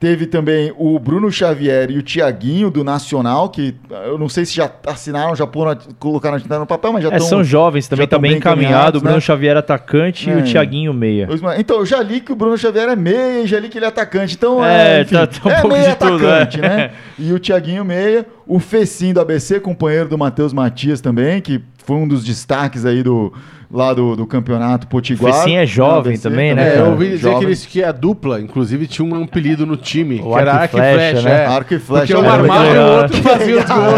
[0.00, 3.74] Teve também o Bruno Xavier e o Tiaguinho do Nacional, que
[4.06, 7.28] eu não sei se já assinaram, já poram, colocaram no papel, mas já É, estão.
[7.28, 8.98] são jovens também, tá bem encaminhado.
[8.98, 9.20] O Bruno né?
[9.20, 10.36] Xavier atacante e É.
[10.36, 11.26] o Thiaguinho meia.
[11.28, 13.68] Os ma- Então, eu já li que o Bruno Xavier é meia e já li
[13.68, 14.36] que ele é atacante.
[14.36, 16.62] Então, É, é, enfim, tá- tá um é pouco meia de tudo, atacante, é.
[16.62, 16.90] né?
[17.18, 21.96] E o Thiaguinho meia, o Fecim do ABC, companheiro do Matheus Matias também, que foi
[21.96, 23.32] um dos destaques aí do,
[23.70, 25.34] lá do, do campeonato potiguar.
[25.34, 27.38] Fecim é jovem ABC também, né, É, eu ouvi dizer Jovem.
[27.40, 30.76] que, eles, que a dupla, inclusive, tinha um apelido no time, O que era arco
[30.76, 31.42] e flecha, flecha, né?
[31.42, 31.46] é.
[31.46, 32.06] Arco e flecha.
[32.06, 33.94] Porque um Olha, armava e o outro fazia os gols.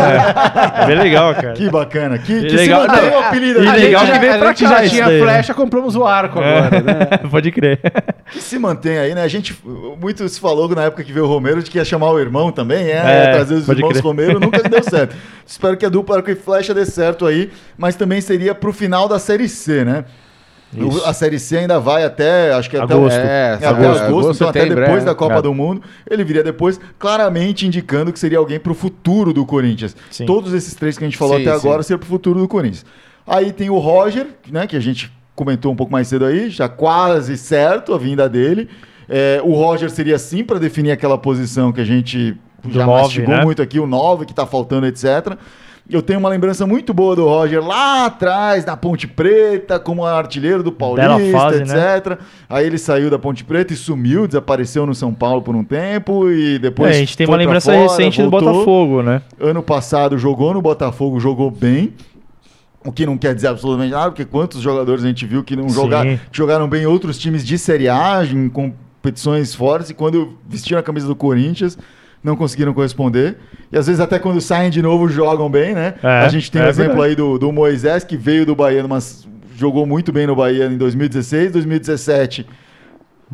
[0.83, 1.53] É bem legal, cara.
[1.53, 2.19] Que bacana.
[2.19, 3.63] Que, que E se legal- mantém o apelido.
[3.63, 5.19] e a A legal gente que já- veio a pra gente cá já tinha daí,
[5.21, 5.25] né?
[5.25, 6.97] flecha, compramos o arco agora, né?
[7.11, 7.81] É, pode crer.
[8.33, 9.23] que se mantém aí, né?
[9.23, 9.57] A gente
[10.01, 12.51] muito se falou na época que veio o Romero de que ia chamar o irmão
[12.51, 12.97] também, é,
[13.29, 14.03] É, trazer os irmãos crer.
[14.03, 15.15] Romero, nunca deu certo.
[15.47, 19.09] Espero que a dupla Arco e Flecha dê certo aí, mas também seria pro final
[19.09, 20.05] da Série C, né?
[20.77, 21.05] O- Isso.
[21.05, 23.17] a Série C ainda vai até, acho que até Agosto.
[23.17, 25.07] o, É, é, até agosto, agosto, agosto, então até depois é.
[25.07, 25.43] da Copa É.
[25.43, 29.97] do Mundo, ele viria depois, claramente indicando que seria alguém pro futuro do Corinthians.
[30.13, 30.27] Sim.
[30.27, 31.67] Todos esses três que a gente falou Sim, até sim.
[31.67, 32.87] agora seriam pro futuro do Corinthians.
[33.27, 36.69] Aí tem o Roger, né, que a gente comentou um pouco mais cedo aí, já
[36.69, 38.69] quase certo a vinda dele.
[39.09, 43.03] É, o Roger seria sim para definir aquela posição que a gente Do já nove,
[43.03, 43.43] mastigou né?
[43.45, 45.37] muito aqui, o 9 que tá faltando, etc.
[45.91, 50.63] Eu tenho uma lembrança muito boa do Roger lá atrás, na Ponte Preta, como artilheiro
[50.63, 51.97] do Paulista, fase, né?
[51.97, 52.19] etc.
[52.49, 56.31] Aí ele saiu da Ponte Preta e sumiu, desapareceu no São Paulo por um tempo
[56.31, 56.91] e depois.
[56.91, 58.53] É, a gente tem foi uma lembrança fora, recente do voltou.
[58.53, 59.23] Botafogo, né?
[59.41, 61.93] Ano passado jogou no Botafogo, jogou bem.
[62.85, 65.69] O que não quer dizer absolutamente nada, porque quantos jogadores a gente viu que não
[65.69, 65.75] Sim.
[65.75, 70.39] jogar, que jogaram bem em outros times de Série A, em competições fortes, e quando
[70.49, 71.77] vestiram a camisa do Corinthians,
[72.23, 73.37] não conseguiram corresponder.
[73.73, 75.95] E às vezes até quando saem de novo jogam bem, né?
[76.03, 77.11] É, a gente tem o é exemplo verdade.
[77.11, 80.77] aí do, do Moisés, que veio do Bahia, mas jogou muito bem no Bahia em
[80.77, 82.47] 2016, 2017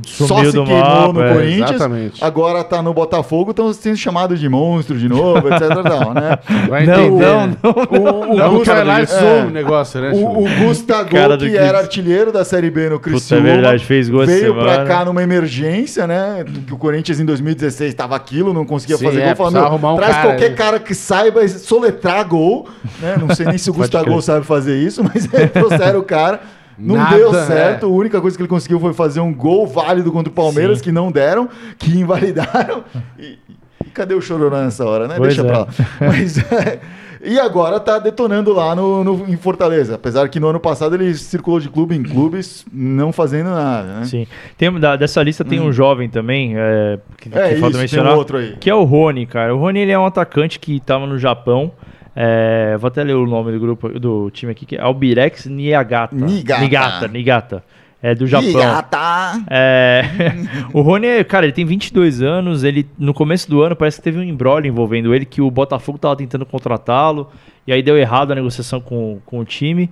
[0.04, 2.24] só Sumiu se do queimou mapa, no é, Corinthians, exatamente.
[2.24, 5.68] agora tá no Botafogo, estão sendo chamados de monstro de novo, etc.
[5.82, 6.38] Tal, né?
[6.68, 7.24] Vai Não, entender.
[7.26, 7.56] não, né?
[7.62, 7.70] não.
[7.72, 10.10] O, o Não, o Gusta- cara lá é, o negócio, né?
[10.12, 14.52] o, o Gustavo, que era artilheiro da Série B no Criciúma, verdade, fez gol veio
[14.54, 14.84] pra semana.
[14.86, 16.44] cá numa emergência, né?
[16.66, 19.46] Que o Corinthians em 2016 estava aquilo, não conseguia Sim, fazer é, gol.
[19.56, 22.68] Arrumar um traz cara, qualquer cara que saiba soletrar gol,
[23.00, 23.16] né?
[23.18, 26.40] Não sei nem se o Gustavo sabe fazer isso, mas é, trouxeram o cara.
[26.78, 27.44] Não Nada, deu né?
[27.46, 27.86] certo.
[27.86, 30.84] A única coisa que ele conseguiu foi fazer um gol válido contra o Palmeiras, Sim.
[30.84, 31.48] que não deram,
[31.78, 32.84] que invalidaram.
[33.18, 33.38] E,
[33.84, 35.14] e cadê o Chororó nessa hora, né?
[35.16, 35.44] Pois Deixa é.
[35.50, 35.68] pra lá.
[36.00, 36.80] Mas, é,
[37.22, 39.94] e agora tá detonando lá no, no- em Fortaleza.
[39.94, 44.04] Apesar que no ano passado ele circulou de clube em clubes, não fazendo nada, né?
[44.04, 44.26] Sim.
[44.58, 48.18] Tem, da- dessa lista tem um jovem também, é, que, É que isso, falta mencionar,
[48.18, 48.24] um
[48.60, 49.54] que é o Rony, cara.
[49.54, 51.72] O Rony ele é um atacante que tava no Japão.
[52.16, 56.16] É, vou até ler o nome do grupo do time aqui, que é Albirex Niigata.
[56.16, 56.60] Niigata.
[56.60, 57.64] Niigata, Niigata.
[58.02, 58.52] É do Japão.
[58.52, 59.42] Gata.
[59.50, 60.02] É,
[60.72, 62.64] o Rony, cara, ele tem 22 anos.
[62.64, 65.98] Ele no começo do ano parece que teve um embrolho envolvendo ele que o Botafogo
[65.98, 67.30] tava tentando contratá-lo
[67.66, 69.90] e aí deu errado a negociação com, com o time.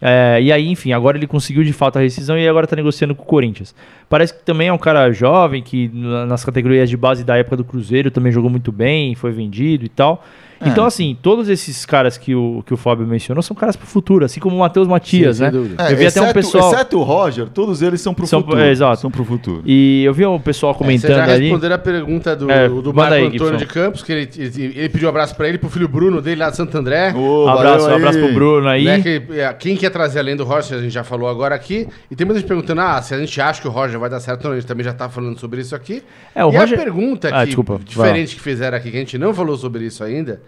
[0.00, 3.14] É, e aí, enfim, agora ele conseguiu de fato a rescisão e agora tá negociando
[3.14, 3.72] com o Corinthians.
[4.08, 7.56] Parece que também é um cara jovem que na- nas categorias de base da época
[7.56, 10.24] do Cruzeiro também jogou muito bem, foi vendido e tal.
[10.64, 10.68] É.
[10.68, 14.24] Então, assim, todos esses caras que o, que o Fábio mencionou são caras pro futuro,
[14.24, 15.48] assim como o Matheus Matias, Sim, né?
[15.78, 16.72] É, Eu vi até um exceto- pessoal.
[16.72, 18.60] Exceto o Roger, todos eles são pro São- futuro.
[18.60, 19.00] é, exato.
[19.00, 19.62] São pro futuro.
[19.66, 21.44] E eu vi um pessoal É, Você comentando já ali.
[21.44, 23.56] respondeu a pergunta do, É, do Marco aí, Antônio Gibson.
[23.56, 26.36] de Campos, que ele, ele, ele pediu um abraço pra ele, pro filho Bruno dele
[26.40, 27.12] lá de Santo André.
[27.14, 28.84] Um abraço, um abraço pro Bruno aí.
[28.84, 31.88] Né, que, é, quem quer trazer além do Roger, a gente já falou agora aqui.
[32.10, 34.20] E tem muita gente perguntando: ah, se a gente acha que o Roger vai dar
[34.20, 34.56] certo ou não.
[34.56, 36.02] A gente também já tá falando sobre isso aqui.
[36.34, 39.00] É, o e Roger- a pergunta Ah, que, desculpa, diferente que fizeram aqui, que a
[39.00, 40.40] gente não falou sobre isso ainda.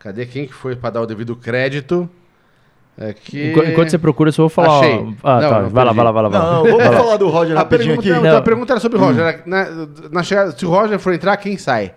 [0.00, 2.08] Cadê quem que foi pra dar o devido crédito?
[2.98, 3.50] É que...
[3.52, 4.80] Enqu- Enquanto você procura, eu só vou falar.
[4.80, 5.14] Achei.
[5.22, 5.62] Ah, Não, tá.
[5.62, 6.28] não vai lá, vai lá, vai lá.
[6.28, 6.52] vai lá.
[6.52, 8.24] Não, vamos falar do Roger rapidinho pergunta, aqui.
[8.24, 8.38] não, Não.
[8.38, 9.22] a pergunta era sobre o Roger.
[9.24, 9.66] Era, na,
[10.10, 11.94] na chegada, se o Roger for entrar, quem sai?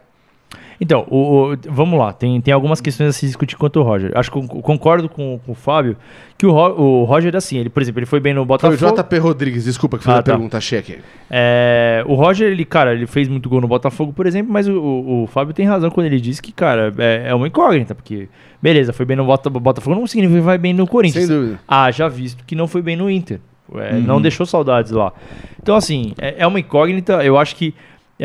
[0.83, 2.11] Então, o, o- vamos lá.
[2.11, 4.11] Tem, tem algumas questões a se discutir quanto ao Roger.
[4.15, 5.95] Acho que eu concordo com, com o Fábio
[6.37, 8.85] que o, o Roger, assim, ele, por exemplo, ele foi bem no Foi Botafogo.
[8.99, 10.31] o JP Rodrigues, desculpa que fez Ah, a tá.
[10.33, 10.97] pergunta, achei aqui.
[11.31, 14.73] É, o Roger, ele, cara, ele fez muito gol no Botafogo, por exemplo, mas o,
[14.77, 18.27] o- o Fábio tem razão quando ele diz que, cara, é, é uma incógnita, porque,
[18.61, 21.27] beleza, foi bem no Bota- Botafogo, não significa que vai bem no Corinthians.
[21.27, 21.59] Sem dúvida.
[21.67, 23.39] Ah, já visto que não foi bem no Inter.
[23.75, 24.01] É, Uhum.
[24.01, 25.13] Não deixou saudades lá.
[25.61, 27.73] Então, assim, é, é uma incógnita, eu acho que.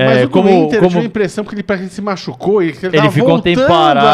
[0.00, 1.94] É, Mas o como, do Inter, eu como tive a impressão que ele parece que
[1.94, 4.06] se machucou e que ele, Ele tava ficou um tempo voltando parado,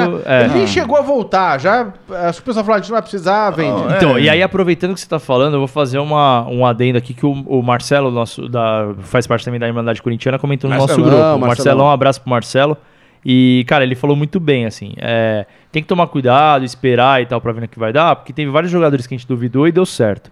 [0.00, 0.22] agora.
[0.26, 0.44] é.
[0.44, 1.58] Ele nem chegou a voltar.
[1.58, 3.70] Já, o pessoal falou, a gente não vai precisar, vende.
[3.70, 4.20] Não, Então, É.
[4.20, 7.24] e aí aproveitando que você tá falando, eu vou fazer uma, um adendo aqui que
[7.24, 11.08] o, o Marcelo, nosso, da, faz parte também da Irmandade Corintiana, comentou no nosso Marcelão,
[11.10, 11.16] grupo.
[11.16, 11.46] O Marcelão.
[11.48, 12.76] Marcelão, um abraço pro Marcelo.
[13.24, 17.40] E, cara, ele falou muito bem, assim, é, tem que tomar cuidado, esperar e tal
[17.40, 19.72] pra ver no que vai dar, porque teve vários jogadores que a gente duvidou e
[19.72, 20.30] deu certo.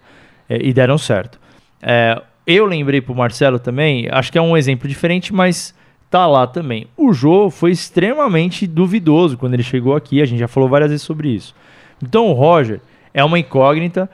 [0.49, 1.39] É, e deram certo.
[1.83, 5.75] É, eu lembrei pro Marcelo também, acho que é um exemplo diferente, mas
[6.09, 6.87] tá lá também.
[6.97, 11.05] O Jô foi extremamente duvidoso quando ele chegou aqui, a gente já falou várias vezes
[11.05, 11.55] sobre isso.
[12.03, 12.81] Então o Roger
[13.13, 14.09] é uma incógnita.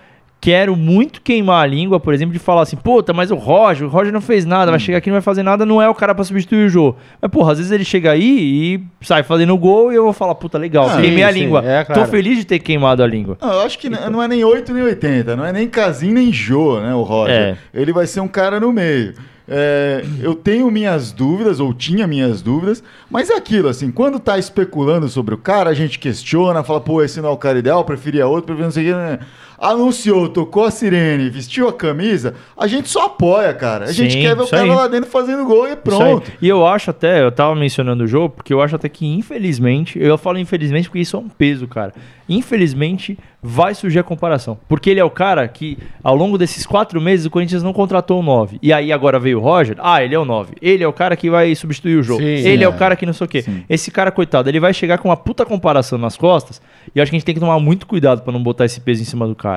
[0.45, 3.91] Quero muito queimar a língua, por exemplo, de falar assim, puta, mas o Roger, o
[3.91, 5.95] Roger não fez nada, vai chegar aqui e não vai fazer nada, não é o
[5.95, 6.95] cara pra substituir o Jô.
[7.19, 10.35] Mas, porra, às vezes ele chega aí e sai fazendo gol e eu vou falar,
[10.35, 11.63] puta, legal, Ah, queimei sim, a sim, língua.
[11.65, 12.03] é, claro.
[12.03, 13.39] Tô feliz de ter queimado a língua.
[13.41, 16.13] Não, eu acho que n- não é nem 8 nem 80, não é nem Casim
[16.13, 17.35] nem Jô, né, o Roger.
[17.35, 17.57] É.
[17.73, 19.15] Ele vai ser um cara no meio.
[19.49, 24.39] É, eu tenho minhas dúvidas, ou tinha minhas dúvidas, mas é aquilo, assim, quando tá
[24.39, 27.85] especulando sobre o cara, a gente questiona, fala, pô, esse não é o cara ideal,
[27.85, 29.19] preferia outro, preferia não sei o que, né?
[29.65, 33.87] Anunciou, tocou a sirene, vestiu a camisa, a gente só apoia, cara.
[33.87, 34.69] A gente Sim, quer ver o cara aí.
[34.69, 36.31] lá dentro fazendo gol e pronto.
[36.41, 39.99] E eu acho até, eu tava mencionando o jogo, porque eu acho até que, infelizmente,
[39.99, 41.95] eu falo infelizmente porque isso é um peso, cara.
[42.29, 44.59] Infelizmente, vai surgir a comparação.
[44.67, 48.21] Porque ele é o cara que, ao longo desses quatro meses, o Corinthians não contratou
[48.21, 48.59] o 9.
[48.63, 50.55] E aí agora veio o Roger, ah, ele é o 9.
[50.63, 52.23] Ele é o cara que vai substituir o jogo.
[52.23, 52.67] Sim, ele é.
[52.67, 52.69] é.
[52.69, 53.43] o cara que não sei o quê.
[53.43, 53.63] Sim.
[53.69, 56.63] Esse cara, coitado, ele vai chegar com uma puta comparação nas costas.
[56.95, 58.81] E eu acho que a gente tem que tomar muito cuidado pra não botar esse
[58.81, 59.54] peso em cima do cara.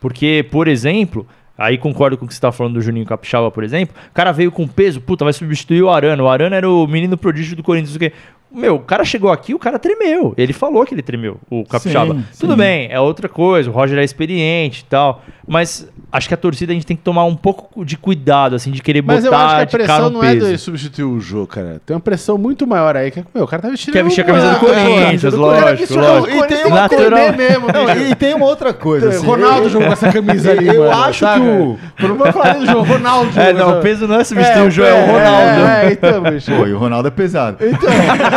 [0.00, 1.26] Porque, por exemplo,
[1.56, 3.94] aí concordo com o que você tá falando do Juninho Capixaba, por exemplo.
[4.10, 6.22] O cara veio com peso, puta, vai substituir o Arana.
[6.22, 7.96] O Arana era o menino prodígio do Corinthians.
[7.96, 8.12] o quê.
[8.52, 10.34] Meu, o cara chegou aqui, o cara tremeu.
[10.36, 12.14] Ele falou que ele tremeu, o Capixaba.
[12.14, 12.58] Sim, Tudo sim.
[12.58, 13.70] bem, é outra coisa.
[13.70, 15.22] O Roger é experiente e tal.
[15.46, 18.70] Mas acho que a torcida a gente tem que tomar um pouco de cuidado, assim,
[18.70, 20.46] de querer Mas eu botar acho que a pressão não é peso.
[20.46, 21.80] dele substituir o jogo, cara.
[21.84, 23.10] Tem uma pressão muito maior aí.
[23.10, 23.92] Que, meu, o cara tá vestindo.
[23.92, 26.36] Quer vestir a camisa do Corinthians, lógico, lógico.
[26.36, 27.66] E tem uma comer mesmo,
[28.10, 29.08] e tem uma outra coisa.
[29.08, 31.40] assim, Ronaldo eu- jogou com essa camisa ali, eu mano, acho sabe?
[31.40, 34.06] que o- Eu não vou falar do jogo, Ronaldo É, jogou não, essa- o peso
[34.08, 35.68] não é substituir o jogo, é, o é, Ronaldo.
[35.68, 36.50] É, então, bicho.
[36.52, 37.56] Pô, e o Ronaldo é pesado.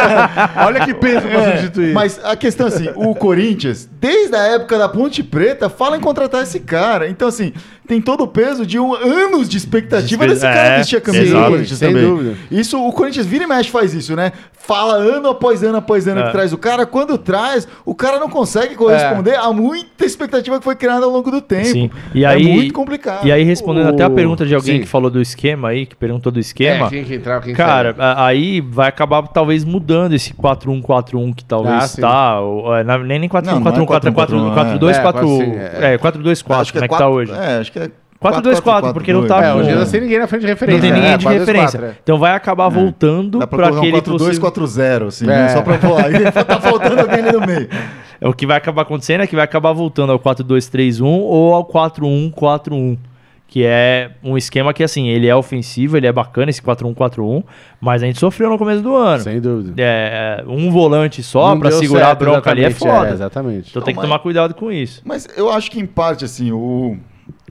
[0.66, 1.92] Olha que peso pra substituir.
[1.92, 6.02] É, Mas a questão assim, o Corinthians, desde a época da Ponte Preta, fala em
[6.02, 7.08] contratar esse cara.
[7.10, 7.54] Então, assim,
[7.88, 11.02] tem todo o peso de um, anos de expectativa De desse cara é, vestir a
[11.02, 12.08] camisa exato, do Corinthians sem também.
[12.10, 12.36] dúvida.
[12.52, 14.32] Isso, o Corinthians vira e mexe faz isso, né?
[14.54, 16.26] Fala ano após ano após ano É.
[16.28, 16.86] que traz o cara.
[16.86, 21.30] Quando traz, o cara não consegue corresponder a muita expectativa que foi criada ao longo
[21.30, 21.66] do tempo.
[21.66, 21.92] Sim.
[22.14, 23.28] E é aí, muito complicado.
[23.28, 24.82] E aí, respondendo até a O- pergunta de alguém Sim.
[24.84, 26.88] que falou do esquema aí, que perguntou do esquema.
[26.88, 31.44] É, quem que entrava, quem Cara, a- aí vai acabar talvez mudando esse 4-1-4-1 que
[31.44, 32.02] Ah, talvez sim.
[32.02, 32.40] tá.
[32.40, 35.58] ou, é, nem nem 4-1-4-1, Não, não é 4-1-4-1, 4-1-4-1, 4-2-4.
[35.82, 35.94] é.
[35.94, 37.32] É, 4-2-4, como é que tá hoje?
[37.34, 37.73] É, acho que é
[38.24, 40.82] 4-2-4, porque não tá É, hoje ainda sem ninguém na frente de referência.
[40.82, 41.78] Não tem ninguém É, de 4-2-4, referência.
[41.80, 41.94] é.
[42.02, 44.52] Então vai acabar voltando Dá pra para colocar aquele possível...
[44.52, 45.50] 4-2-4-0, assim, É.
[45.50, 46.06] Só pra falar.
[46.14, 47.70] Aí tá faltando alguém ali no meio.
[48.22, 51.66] É, O que vai acabar acontecendo é que vai acabar voltando ao 4-2-3-1 ou ao
[51.66, 52.98] 4-1-4-1.
[53.46, 57.44] Que é um esquema que, assim, ele é ofensivo, ele é bacana, esse 4-1-4-1,
[57.80, 59.22] mas a gente sofreu no começo do ano.
[59.22, 59.76] Sem dúvida.
[59.78, 63.12] É, um volante só Não pra segurar a certo, bronca ali é foda.
[63.12, 63.70] exatamente.
[63.70, 65.04] então tem que mas- tomar cuidado com isso.
[65.06, 66.98] Mas eu acho que, em parte, assim, o,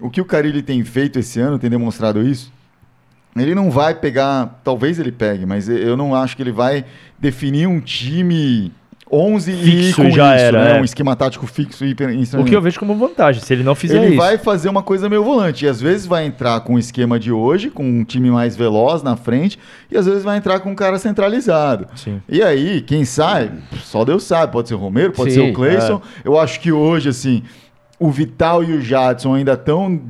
[0.03, 2.53] o que o Carilli tem feito esse ano, tem demonstrado isso,
[3.37, 6.85] ele não vai pegar, talvez ele pegue, mas eu não acho que ele vai
[7.19, 8.71] definir um time
[9.11, 10.79] 11 Fixo e já isso, era, né?
[10.79, 10.81] é.
[10.81, 11.95] Um esquema tático fixo e
[12.39, 14.17] O que eu vejo como vantagem, se ele não fizer ele isso.
[14.17, 15.67] vai fazer uma coisa meio volante.
[15.67, 19.03] E às vezes vai entrar com o esquema de hoje, com um time mais veloz
[19.03, 19.59] na frente,
[19.91, 21.89] e às vezes vai entrar com um cara centralizado.
[21.95, 22.23] Sim.
[22.27, 23.51] E aí, quem sai,
[23.83, 24.51] só Deus sabe.
[24.51, 26.01] Pode ser o Romero, pode Sim, ser o Cleison.
[26.25, 27.43] Eu acho que hoje, assim,
[28.07, 30.01] o Vital e o Jadson ainda estão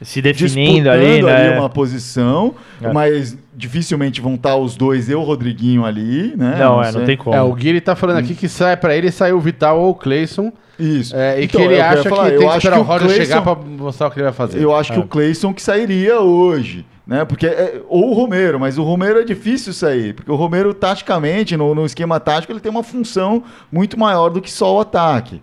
[0.00, 1.58] Se definindo ali, ali, né?
[1.58, 2.92] uma posição, É.
[2.92, 6.56] mas dificilmente vão estar os dois e o Rodriguinho ali, né?
[6.58, 6.98] Não, é, sei.
[7.00, 7.36] não tem como.
[7.36, 9.94] É, o Guilherme tá falando aqui que sai pra ele sair o Vital ou o
[9.94, 10.52] Cleison.
[10.78, 11.14] Isso.
[11.14, 12.24] É, e Então, que ele é o eu acha ia que falar.
[12.24, 14.16] tem Eu que acho esperar o que o Roger Cleison- chegar pra mostrar o que
[14.18, 14.60] ele vai fazer.
[14.62, 15.02] Eu acho que É.
[15.02, 17.24] o Cleison que sairia hoje, né?
[17.24, 21.56] Porque é- ou o Romero, mas o Romero é difícil sair, porque o Romero taticamente
[21.56, 25.40] no, no esquema tático ele tem uma função muito maior do que só o ataque.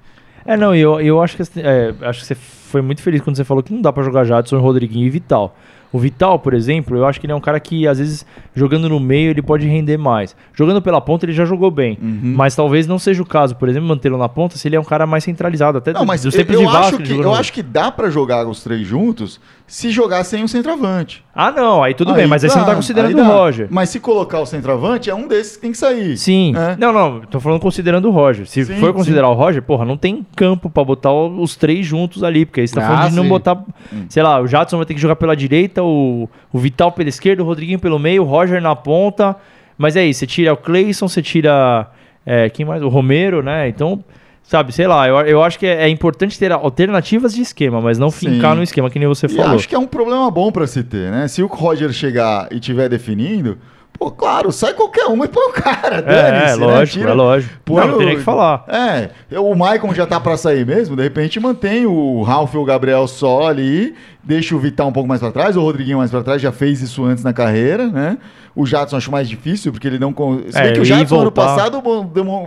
[0.50, 3.44] É, não, eu, eu acho que é, acho que você foi muito feliz quando você
[3.44, 5.56] falou que não dá pra jogar Jadson, Rodriguinho e Vital.
[5.92, 8.24] O Vital, por exemplo, eu acho que ele é um cara que, às vezes,
[8.56, 10.36] jogando no meio, ele pode render mais.
[10.54, 11.98] Jogando pela ponta, ele já jogou bem.
[12.02, 12.34] Uhum.
[12.36, 14.84] Mas talvez não seja o caso, por exemplo, mantê-lo na ponta se ele é um
[14.84, 15.78] cara mais centralizado.
[15.80, 18.48] Até Não, do- mas dos eu, eu acho que, eu acho que dá pra jogar
[18.48, 19.40] os três juntos
[19.70, 21.24] se jogar sem um centroavante.
[21.34, 23.32] Ah, não, aí tudo bem, mas aí você não tá considerando aí o.
[23.32, 23.68] Roger.
[23.70, 26.18] Mas se colocar o centroavante, é um desses que tem que sair.
[26.18, 26.54] Sim.
[26.58, 26.76] É.
[26.76, 28.46] Não, não, tô falando considerando o Roger.
[28.48, 31.86] Se Sim, for considerar o Roger, porra, não tem campo pra botar o- os três
[31.86, 33.30] juntos ali, porque aí você tá Ah, falando de não sim.
[33.30, 33.64] botar,
[33.94, 34.06] Hum.
[34.10, 37.44] sei lá, o Jadson vai ter que jogar pela direita, o, o Vital pela esquerda,
[37.44, 39.36] o Rodriguinho pelo meio, o Roger na ponta.
[39.78, 41.88] Mas é isso, você tira o Cleison, você tira
[42.26, 42.82] é, quem mais?
[42.84, 43.70] O Romero, né?
[43.70, 44.04] Então,
[44.50, 48.00] sabe, sei lá, eu, eu acho que é, é importante ter alternativas de esquema, mas
[48.00, 48.32] não Sim.
[48.32, 49.56] fincar no esquema, que nem você E falou.
[49.56, 51.28] acho que é um problema bom pra se ter, né?
[51.28, 53.60] Se o Roger chegar e estiver definindo,
[53.94, 55.98] pô, claro, sai qualquer um e põe o cara.
[55.98, 56.66] É, dane-se, é, né?
[56.66, 57.54] lógico, Tira- é lógico.
[57.64, 58.66] põe não, não o que falar.
[58.68, 62.66] É, o Maicon já tá pra sair mesmo, de repente mantém o Ralf e o
[62.66, 63.94] Gabriel só ali,
[64.24, 66.82] deixa o Vital um pouco mais pra trás, o Rodriguinho mais pra trás, já fez
[66.82, 68.18] isso antes na carreira, né?
[68.56, 70.14] O Jadson acho mais difícil, porque ele não...
[70.50, 71.82] Se É, bem que o Jadson ano passado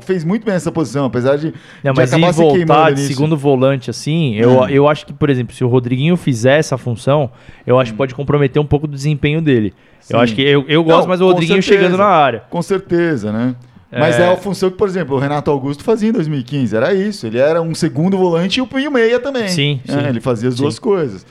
[0.03, 3.37] fez muito bem essa posição, apesar de, Não, de mas acabar se queimando de segundo
[3.37, 4.73] volante assim, eu, É.
[4.73, 7.31] eu acho que, por exemplo, se o Rodriguinho fizer essa função,
[7.67, 9.73] eu acho que pode comprometer um pouco do desempenho dele.
[10.11, 10.23] Eu Sim.
[10.25, 11.83] acho que eu, eu gosto Não, mais do Rodriguinho certeza.
[11.85, 12.43] chegando na área.
[12.51, 13.55] Com certeza, né?
[13.91, 14.23] Mas É.
[14.23, 16.75] é a função que, por exemplo, o Renato Augusto fazia em 2015.
[16.75, 17.27] Era isso.
[17.27, 19.49] Ele era um segundo volante e o e o meia também.
[19.49, 19.99] Sim, É, sim.
[20.09, 20.63] Ele fazia as Sim.
[20.63, 21.27] duas coisas.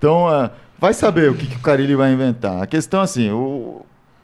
[0.00, 2.62] Então, ah, vai saber o que, que o Carilli vai inventar.
[2.62, 3.82] A questão, assim, o...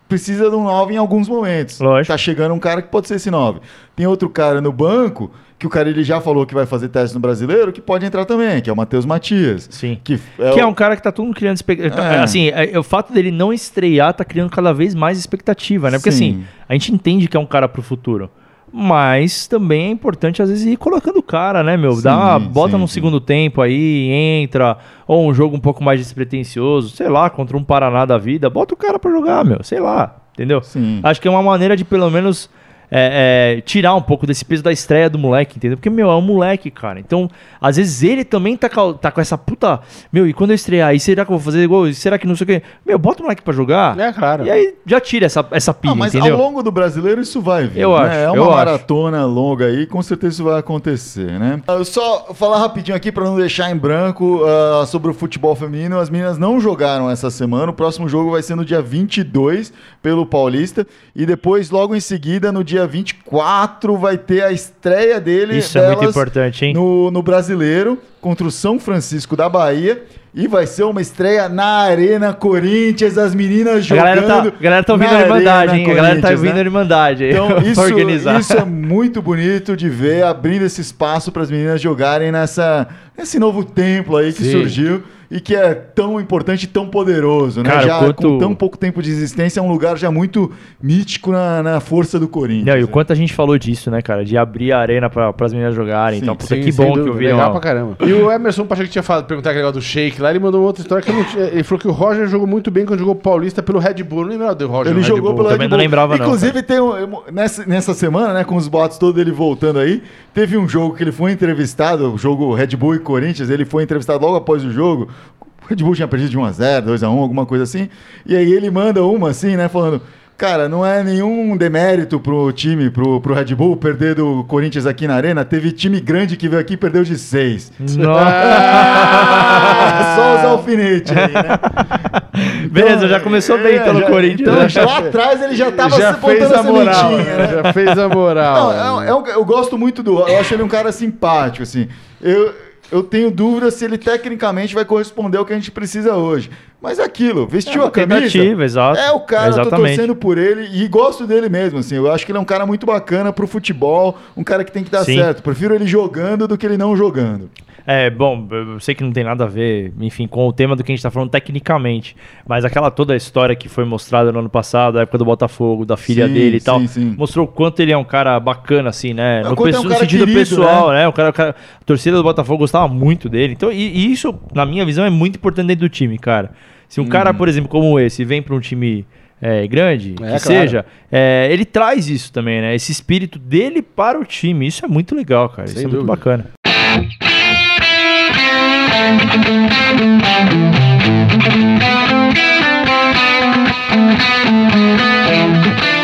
[0.09, 1.79] precisa de um 9 em alguns momentos.
[1.81, 2.11] Lógico.
[2.13, 3.61] Tá chegando um cara que pode ser esse 9.
[3.95, 7.21] Tem outro cara no banco que o Carilli já falou que vai fazer teste no
[7.21, 9.69] brasileiro, que pode entrar também, que é o Matheus Matias.
[9.71, 9.99] Sim.
[10.03, 12.03] Que Que o- é um cara que tá todo mundo criando expectativa.
[12.03, 12.19] É.
[12.23, 15.99] Assim, é- é o fato dele não estrear tá criando cada vez mais expectativa, né?
[15.99, 16.31] Porque Sim.
[16.41, 18.31] assim, a gente entende que é um cara pro futuro.
[18.79, 21.99] Mas também é importante, às vezes, ir colocando o cara, né, meu?
[22.03, 22.93] Dá, uma- Sim, bota sim, num sim.
[22.93, 24.11] segundo tempo aí,
[24.43, 24.77] entra.
[25.09, 28.51] Ou um jogo um pouco mais despretensioso, sei lá, contra um Paraná da vida.
[28.51, 29.63] Bota o cara pra jogar, meu.
[29.63, 30.61] Sei lá, entendeu?
[30.63, 31.01] Sim.
[31.03, 32.51] Acho que é uma maneira de, pelo menos,
[32.91, 35.77] é, é, tirar um pouco desse peso da estreia do moleque, entendeu?
[35.77, 37.01] Porque, meu, é um moleque, cara.
[37.01, 37.29] Então,
[37.61, 39.81] às vezes ele também tá, com- tá com essa puta.
[40.13, 41.89] Meu, e quando eu estrear, e será que eu vou fazer gol?
[41.89, 42.63] E será que não sei o quê?
[42.85, 43.99] Meu, bota o moleque pra jogar.
[43.99, 44.47] É, claro.
[44.47, 46.35] E aí já tira essa, essa pilha, Ah, mas entendeu?
[46.37, 47.81] ao longo do brasileiro isso vai vir.
[47.81, 48.05] Eu né?
[48.05, 48.57] acho, É uma eu acho.
[48.57, 51.61] maratona longa aí, com certeza isso vai acontecer, né?
[51.67, 55.99] Eu só falar rapidinho aqui para não deixar em branco ah, sobre o futebol feminino.
[55.99, 57.71] As meninas não jogaram essa semana.
[57.71, 59.73] O próximo jogo vai ser no dia 22
[60.03, 65.59] pelo Paulista e depois logo em seguida no dia 24 vai ter a estreia dele
[65.59, 66.75] Isso é muito importante, hein?
[66.75, 70.03] no, no Brasileiro contra o São Francisco da Bahia.
[70.35, 74.05] E vai ser uma estreia na Arena Corinthians, as meninas A jogando.
[74.05, 75.91] galera tá, a galera tá ouvindo a Irmandade, hein?
[75.91, 76.59] A galera tá ouvindo né?
[76.59, 77.25] a Irmandade.
[77.25, 78.39] Então, isso, organizar.
[78.39, 83.39] isso é muito bonito de ver, abrindo esse espaço para as meninas jogarem nessa, nesse
[83.39, 84.53] novo templo aí que Sim.
[84.53, 85.03] surgiu.
[85.29, 87.69] e que é tão importante e tão poderoso, né?
[87.69, 91.33] Cara, já quanto- com tão pouco tempo de existência, é um lugar já muito mítico
[91.33, 92.65] na, na força do Corinthians.
[92.67, 94.25] Não, e o quanto a gente falou disso, né, cara?
[94.25, 96.21] De abrir a arena para as meninas jogarem.
[96.21, 97.25] Sim, então, puta, Sim, que bom que dúvida, eu vi.
[97.25, 97.97] Legal uma- pra caramba.
[98.07, 100.83] E o Emerson Pacheco tinha falado, perguntar aquele negócio do shake lá, ele mandou outra
[100.83, 101.43] história que não tinha.
[101.47, 104.23] Ele falou que o Roger jogou muito bem quando jogou Paulista pelo Red Bull.
[104.23, 105.35] Não lembrava do Roger Ele no Red jogou Bull.
[105.39, 105.85] pelo Também Red não Bull.
[105.85, 109.81] lembrava, não, Inclusive, tem um- nessa, nessa semana, né, com os boatos todos ele voltando
[109.81, 113.65] aí, teve um jogo que ele foi entrevistado, o jogo Red Bull e Corinthians, ele
[113.65, 115.09] foi entrevistado logo após o jogo.
[115.41, 117.89] O Red Bull tinha perdido de 1x0, 2x1, alguma coisa assim.
[118.27, 120.03] E aí ele manda uma assim, né, falando.
[120.37, 125.09] Cara, não é nenhum demérito pro time, pro, pro Red Bull perder do Corinthians aqui
[125.09, 125.47] na arena.
[125.47, 127.73] Teve time grande que veio aqui e perdeu de 6.
[127.97, 127.97] Nossa.
[130.17, 132.69] Só os alfinetes aí, né?
[132.71, 134.41] Beleza, já começou bem É, pelo já- Corinthians.
[134.49, 134.69] Então, né?
[134.69, 136.95] já lá atrás ele já tava já fez botando a moral.
[137.11, 137.63] sementinha, né?
[137.65, 138.73] Já fez a moral.
[138.75, 140.19] Não, é- é um- eu gosto muito do.
[140.29, 141.89] Eu acho ele um cara simpático, assim.
[142.21, 142.53] Eu,
[142.91, 146.51] eu tenho dúvida se ele tecnicamente vai corresponder ao que a gente precisa hoje.
[146.81, 148.39] Mas é aquilo, vestiu É a camisa.
[148.65, 149.01] exato.
[149.01, 149.97] É o cara, tô Exatamente.
[149.97, 151.97] torcendo por ele e gosto dele mesmo, assim.
[151.97, 154.85] Eu acho que ele é um cara muito bacana pro futebol, um cara que tem
[154.85, 155.17] que dar Sim.
[155.17, 155.43] certo.
[155.43, 157.51] Prefiro ele jogando do que ele não jogando.
[157.87, 160.83] É, bom, eu sei que não tem nada a ver, enfim, com o tema do
[160.83, 162.17] que a gente tá falando tecnicamente,
[162.47, 165.87] mas aquela toda a história que foi mostrada no ano passado, da época do Botafogo,
[165.87, 167.15] da filha Sim, dele e tal, sim, sim.
[167.17, 169.41] mostrou o quanto ele é um cara bacana, assim, né?
[169.41, 171.07] É, No, é um cara sentido querido, pessoal, né?
[171.07, 173.53] O cara, o cara- a torcida do Botafogo gostava muito dele.
[173.53, 176.51] Então, e, e isso, na minha visão, é muito importante dentro do time, cara.
[176.89, 177.37] Se um cara, Uhum.
[177.37, 179.07] por exemplo, como esse, vem para um time
[179.41, 180.39] é, grande, que claro.
[180.39, 182.75] seja, é, ele traz isso também, né?
[182.75, 184.67] Esse espírito dele para o time.
[184.67, 185.69] Isso é muito legal, cara.
[185.69, 186.17] Sem isso é muito dúvida.
[186.17, 186.47] bacana.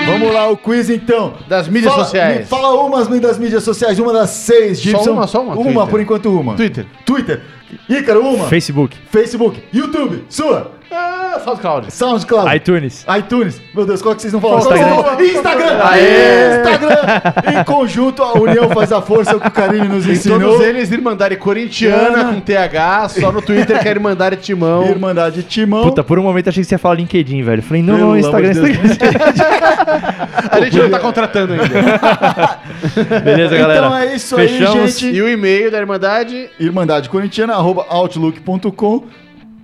[0.07, 1.35] Vamos lá, o quiz então.
[1.49, 2.39] Das mídias Fala- sociais.
[2.41, 5.12] me Fala umas das mídias sociais, uma das seis, Gibson.
[5.12, 5.55] uma, só uma?
[5.55, 5.87] Uma, Twitter.
[5.89, 6.55] por enquanto uma.
[6.55, 6.87] Twitter.
[7.05, 7.41] Twitter.
[7.89, 8.47] Ícaro, uma.
[8.49, 9.62] Facebook, Facebook.
[9.72, 10.24] YouTube.
[10.28, 10.72] Sua.
[10.95, 11.90] Ah, SoundCloud.
[11.93, 12.57] SoundCloud.
[12.57, 13.07] iTunes.
[13.18, 13.61] iTunes.
[13.74, 14.59] Meu Deus, qual que vocês não falam?
[14.59, 14.88] Instagram.
[14.95, 15.59] Qual que vocês não falam?
[15.59, 15.84] Instagram.
[15.84, 16.57] Aê!
[16.59, 17.61] Instagram.
[17.61, 20.38] Em conjunto, a união faz a força, o que o Carinho nos ensinou.
[20.40, 22.34] todos eles, Irmandade Corintiana Ana.
[22.34, 24.86] com TH, só no Twitter que é Irmandade Timão.
[24.86, 25.84] Irmandade Timão.
[25.84, 27.62] Puta, por um momento achei que você ia falar LinkedIn, velho.
[27.62, 28.70] Falei, não, Pelo não, Instagram, de.
[28.86, 29.20] Instagram.
[30.53, 31.68] A gente não tá contratando ainda.
[33.24, 33.80] Beleza, galera.
[33.86, 34.76] Então é isso Fechamos.
[34.76, 35.16] aí, gente.
[35.16, 36.51] E o e-mail da Irmandade.
[36.61, 39.05] Irmandade Corintiana, arroba outlook.com.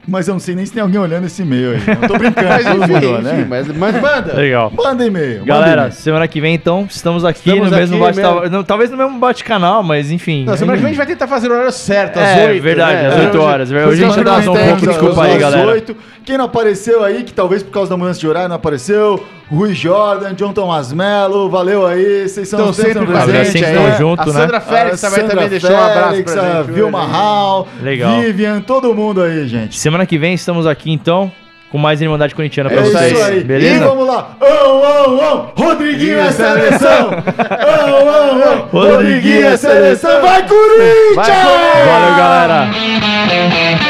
[0.07, 1.81] Mas eu não sei nem se tem alguém olhando esse e-mail aí.
[2.01, 3.47] Não tô brincando, Mas todo enfim, mundo, enfim, né?
[3.49, 4.33] mas, mas manda.
[4.35, 4.73] Legal.
[4.75, 5.41] Manda e-mail.
[5.41, 5.93] manda Galera, e-mail.
[5.93, 8.51] semana que vem, então, estamos aqui Estamos no mesmo aqui bate mesmo.
[8.51, 10.45] não, Talvez no mesmo bate-canal, mas enfim.
[10.47, 12.63] Não, semana que vem a gente vai tentar fazer o horário certo, às É, 8.
[12.63, 13.09] verdade, né?
[13.09, 13.71] às 8 horas.
[13.71, 15.67] Hoje a gente atrasou que um pouco, temos desculpa aí, às galera.
[15.73, 15.97] 8.
[16.25, 19.73] Quem não apareceu aí, que talvez por causa da mudança de horário não apareceu, Rui
[19.75, 23.75] Jordan, John Thomas Mello, valeu aí, vocês são Estão sempre sempre presentes presentes aí.
[23.77, 24.33] Estão junto, a né?
[24.33, 26.73] Sandra Félix A vai Sandra também deixar um abraço Félix, pra a gente.
[26.73, 27.07] Vilma.
[27.07, 28.21] Hall, Legal.
[28.21, 29.79] Vivian, todo mundo aí, gente.
[29.79, 31.33] Semana que vem estamos aqui, então,
[31.73, 33.13] com mais Irmandade Corintiana pra É vocês.
[33.13, 33.39] isso aí.
[33.41, 33.87] E Beleza?
[33.89, 34.37] vamos lá.
[34.39, 37.09] Ô, ô, ô, Rodriguinho é seleção.
[37.11, 40.21] Ô, ô, ô, Rodriguinho é seleção.
[40.21, 41.15] Vai, Corinthians!
[41.17, 41.87] Vai, Corinthians!
[41.87, 43.88] Valeu, galera.